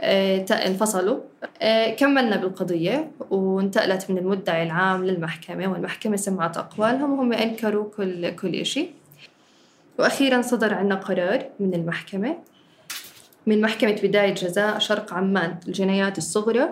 آه، 0.00 0.44
انفصلوا. 0.50 1.20
آه، 1.62 1.94
كملنا 1.94 2.36
بالقضية 2.36 3.10
وانتقلت 3.30 4.10
من 4.10 4.18
المدعي 4.18 4.62
العام 4.62 5.04
للمحكمة 5.04 5.72
والمحكمة 5.72 6.16
سمعت 6.16 6.56
أقوالهم 6.56 7.12
وهم 7.12 7.32
أنكروا 7.32 7.90
كل 7.96 8.36
كل 8.36 8.66
شيء 8.66 8.90
وأخيرا 9.98 10.42
صدر 10.42 10.74
عنا 10.74 10.94
قرار 10.94 11.44
من 11.60 11.74
المحكمة. 11.74 12.36
من 13.46 13.60
محكمة 13.60 13.96
بداية 14.02 14.34
جزاء 14.34 14.78
شرق 14.78 15.14
عمان 15.14 15.56
الجنايات 15.68 16.18
الصغرى. 16.18 16.68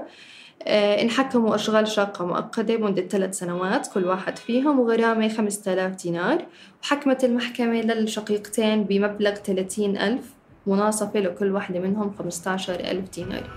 انحكموا 0.67 1.55
أشغال 1.55 1.89
شاقة 1.89 2.27
مؤقتة 2.27 2.77
مدة 2.77 3.03
ثلاث 3.03 3.39
سنوات 3.39 3.89
كل 3.95 4.05
واحد 4.05 4.39
فيهم 4.39 4.81
وغرامة 4.81 5.29
خمسة 5.29 5.73
آلاف 5.73 6.03
دينار. 6.03 6.47
وحكمت 6.83 7.25
المحكمة 7.25 7.81
للشقيقتين 7.81 8.85
بمبلغ 8.85 9.35
ثلاثين 9.35 9.99
ألف 9.99 10.25
مناصفة 10.67 11.21
لكل 11.21 11.53
واحدة 11.53 11.81
منهم 11.81 12.15
15 12.19 12.75
ألف 12.75 13.11
دينار. 13.11 13.51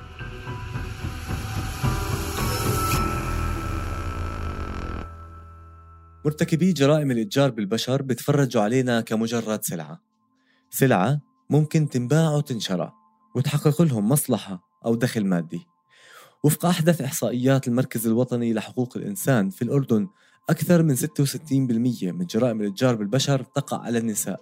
مرتكبي 6.26 6.74
جرائم 6.74 7.12
الإتجار 7.12 7.52
بالبشر 7.52 8.02
بتفرجوا 8.02 8.62
علينا 8.62 9.02
كمجرد 9.02 9.64
سلعة. 9.64 10.02
سلعة 10.70 11.22
ممكن 11.50 11.90
تنباع 11.90 12.32
وتنشرى 12.32 12.92
وتحقق 13.36 13.82
لهم 13.82 14.10
مصلحة 14.10 14.64
أو 14.86 14.96
دخل 14.96 15.26
مادي. 15.26 15.73
وفق 16.44 16.66
أحدث 16.66 17.02
إحصائيات 17.02 17.68
المركز 17.68 18.08
الوطني 18.08 18.54
لحقوق 18.54 18.98
الإنسان 18.98 19.50
في 19.50 19.62
الأردن 19.62 20.08
أكثر 20.50 20.84
من 20.84 20.96
66% 20.96 21.02
من 21.52 22.26
جرائم 22.26 22.62
الإتجار 22.62 22.96
بالبشر 22.96 23.44
تقع 23.44 23.78
على 23.82 23.98
النساء 23.98 24.42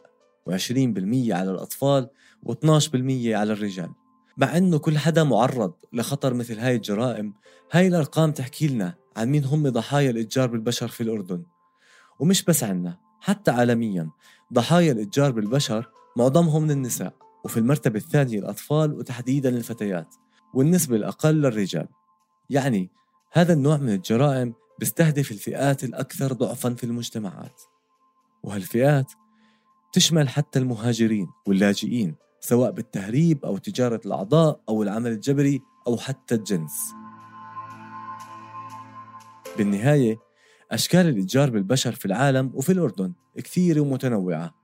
و20% 0.49 1.31
على 1.31 1.51
الأطفال 1.51 2.09
و12% 2.45 2.95
على 3.25 3.53
الرجال. 3.53 3.89
مع 4.37 4.57
أنه 4.57 4.77
كل 4.77 4.97
حدا 4.97 5.23
معرض 5.23 5.73
لخطر 5.93 6.33
مثل 6.33 6.59
هاي 6.59 6.75
الجرائم 6.75 7.33
هاي 7.71 7.87
الأرقام 7.87 8.31
تحكي 8.31 8.67
لنا 8.67 8.95
عن 9.17 9.29
مين 9.29 9.45
هم 9.45 9.69
ضحايا 9.69 10.09
الإتجار 10.09 10.47
بالبشر 10.47 10.87
في 10.87 11.03
الأردن. 11.03 11.43
ومش 12.19 12.43
بس 12.43 12.63
عنا 12.63 12.97
حتى 13.19 13.51
عالميا 13.51 14.09
ضحايا 14.53 14.91
الإتجار 14.91 15.31
بالبشر 15.31 15.89
معظمهم 16.17 16.63
من 16.63 16.71
النساء 16.71 17.13
وفي 17.45 17.57
المرتبة 17.57 17.99
الثانية 17.99 18.39
الأطفال 18.39 18.93
وتحديدا 18.93 19.49
الفتيات. 19.49 20.15
والنسبة 20.53 20.95
الأقل 20.95 21.35
للرجال. 21.35 21.87
يعني 22.49 22.89
هذا 23.31 23.53
النوع 23.53 23.77
من 23.77 23.89
الجرائم 23.89 24.53
بيستهدف 24.79 25.31
الفئات 25.31 25.83
الأكثر 25.83 26.33
ضعفا 26.33 26.73
في 26.73 26.83
المجتمعات. 26.83 27.61
وهالفئات 28.43 29.11
تشمل 29.93 30.29
حتى 30.29 30.59
المهاجرين 30.59 31.27
واللاجئين 31.47 32.15
سواء 32.39 32.71
بالتهريب 32.71 33.45
أو 33.45 33.57
تجارة 33.57 34.01
الأعضاء 34.05 34.61
أو 34.69 34.83
العمل 34.83 35.11
الجبري 35.11 35.61
أو 35.87 35.97
حتى 35.97 36.35
الجنس. 36.35 36.73
بالنهاية 39.57 40.17
أشكال 40.71 41.09
الإتجار 41.09 41.49
بالبشر 41.49 41.91
في 41.91 42.05
العالم 42.05 42.51
وفي 42.53 42.71
الأردن 42.71 43.13
كثيرة 43.37 43.81
ومتنوعة. 43.81 44.55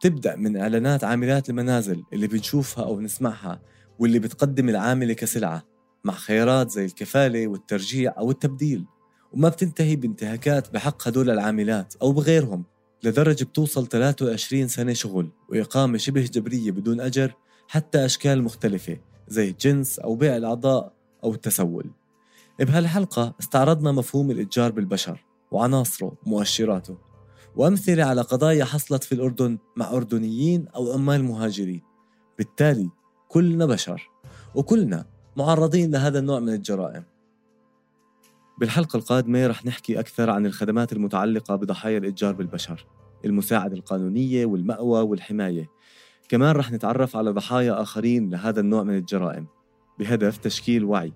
تبدأ 0.00 0.36
من 0.36 0.56
إعلانات 0.56 1.04
عاملات 1.04 1.50
المنازل 1.50 2.04
اللي 2.12 2.26
بنشوفها 2.26 2.84
أو 2.84 3.00
نسمعها 3.00 3.62
واللي 3.98 4.18
بتقدم 4.18 4.68
العاملة 4.68 5.12
كسلعة 5.12 5.64
مع 6.04 6.14
خيارات 6.14 6.70
زي 6.70 6.84
الكفالة 6.84 7.48
والترجيع 7.48 8.14
أو 8.18 8.30
التبديل. 8.30 8.84
وما 9.32 9.48
بتنتهي 9.48 9.96
بانتهاكات 9.96 10.72
بحق 10.72 11.08
هدول 11.08 11.30
العاملات 11.30 11.94
أو 12.02 12.12
بغيرهم 12.12 12.64
لدرجة 13.04 13.44
بتوصل 13.44 13.88
23 13.88 14.68
سنة 14.68 14.92
شغل 14.92 15.30
وإقامة 15.48 15.98
شبه 15.98 16.20
جبرية 16.22 16.70
بدون 16.70 17.00
أجر 17.00 17.34
حتى 17.68 18.04
أشكال 18.04 18.42
مختلفة 18.42 18.98
زي 19.28 19.48
الجنس 19.48 19.98
أو 19.98 20.14
بيع 20.14 20.36
الأعضاء 20.36 20.92
أو 21.24 21.34
التسول. 21.34 21.90
بهالحلقة 22.58 23.34
استعرضنا 23.40 23.92
مفهوم 23.92 24.30
الإتجار 24.30 24.72
بالبشر 24.72 25.24
وعناصره 25.50 26.12
ومؤشراته 26.26 26.98
وأمثلة 27.56 28.04
على 28.04 28.20
قضايا 28.20 28.64
حصلت 28.64 29.04
في 29.04 29.12
الأردن 29.12 29.58
مع 29.76 29.90
أردنيين 29.90 30.68
أو 30.68 30.92
عمال 30.92 31.24
مهاجرين. 31.24 31.82
بالتالي 32.38 32.90
كلنا 33.34 33.66
بشر 33.66 34.10
وكلنا 34.54 35.06
معرضين 35.36 35.90
لهذا 35.90 36.18
النوع 36.18 36.40
من 36.40 36.48
الجرائم. 36.48 37.04
بالحلقة 38.58 38.96
القادمة 38.96 39.46
رح 39.46 39.66
نحكي 39.66 40.00
أكثر 40.00 40.30
عن 40.30 40.46
الخدمات 40.46 40.92
المتعلقة 40.92 41.56
بضحايا 41.56 41.98
الإتجار 41.98 42.32
بالبشر 42.34 42.86
المساعدة 43.24 43.76
القانونية 43.76 44.46
والمأوى 44.46 45.00
والحماية. 45.00 45.70
كمان 46.28 46.56
رح 46.56 46.72
نتعرف 46.72 47.16
على 47.16 47.30
ضحايا 47.30 47.82
آخرين 47.82 48.30
لهذا 48.30 48.60
النوع 48.60 48.82
من 48.82 48.96
الجرائم 48.96 49.46
بهدف 49.98 50.36
تشكيل 50.36 50.84
وعي 50.84 51.12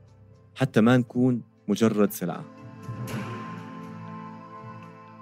حتى 0.54 0.80
ما 0.80 0.96
نكون 0.96 1.42
مجرد 1.68 2.12
سلعة. 2.12 2.44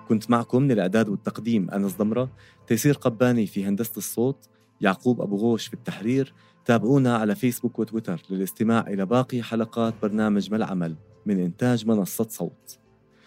كنت 0.09 0.30
معكم 0.30 0.62
من 0.62 0.70
الإعداد 0.70 1.09
والتقديم 1.09 1.70
أنس 1.70 1.96
ضمرة 1.96 2.30
تيسير 2.66 2.94
قباني 2.94 3.46
في 3.46 3.64
هندسة 3.64 3.96
الصوت 3.96 4.48
يعقوب 4.80 5.20
أبو 5.20 5.37
غوش 5.37 5.66
في 5.66 5.74
التحرير 5.74 6.35
تابعونا 6.66 7.16
على 7.16 7.35
فيسبوك 7.35 7.79
وتويتر 7.79 8.22
للاستماع 8.31 8.81
إلى 8.87 9.07
باقي 9.07 9.42
حلقات 9.42 9.94
برنامج 10.02 10.50
ما 10.50 10.57
العمل 10.57 10.96
من 11.26 11.40
إنتاج 11.40 11.87
منصة 11.87 12.26
صوت. 12.29 12.79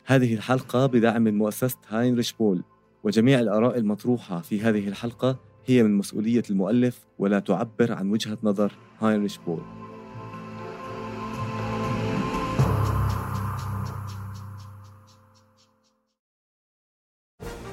هذه 0.06 0.34
الحلقة 0.34 0.86
بدعم 0.86 1.21
من 1.21 1.38
مؤسسة 1.38 1.78
هاينريش 1.89 2.34
بول 2.34 2.63
وجميع 3.04 3.39
الآراء 3.39 3.78
المطروحة 3.78 4.41
في 4.41 4.62
هذه 4.62 4.88
الحلقة 4.88 5.39
هي 5.65 5.84
من 5.84 5.97
مسؤولية 5.97 6.43
المؤلف 6.49 7.06
ولا 7.19 7.39
تعبر 7.39 7.93
عن 7.93 8.12
وجهة 8.12 8.38
نظر 8.43 8.73
هاينريش 8.99 9.38
بول. 9.38 9.88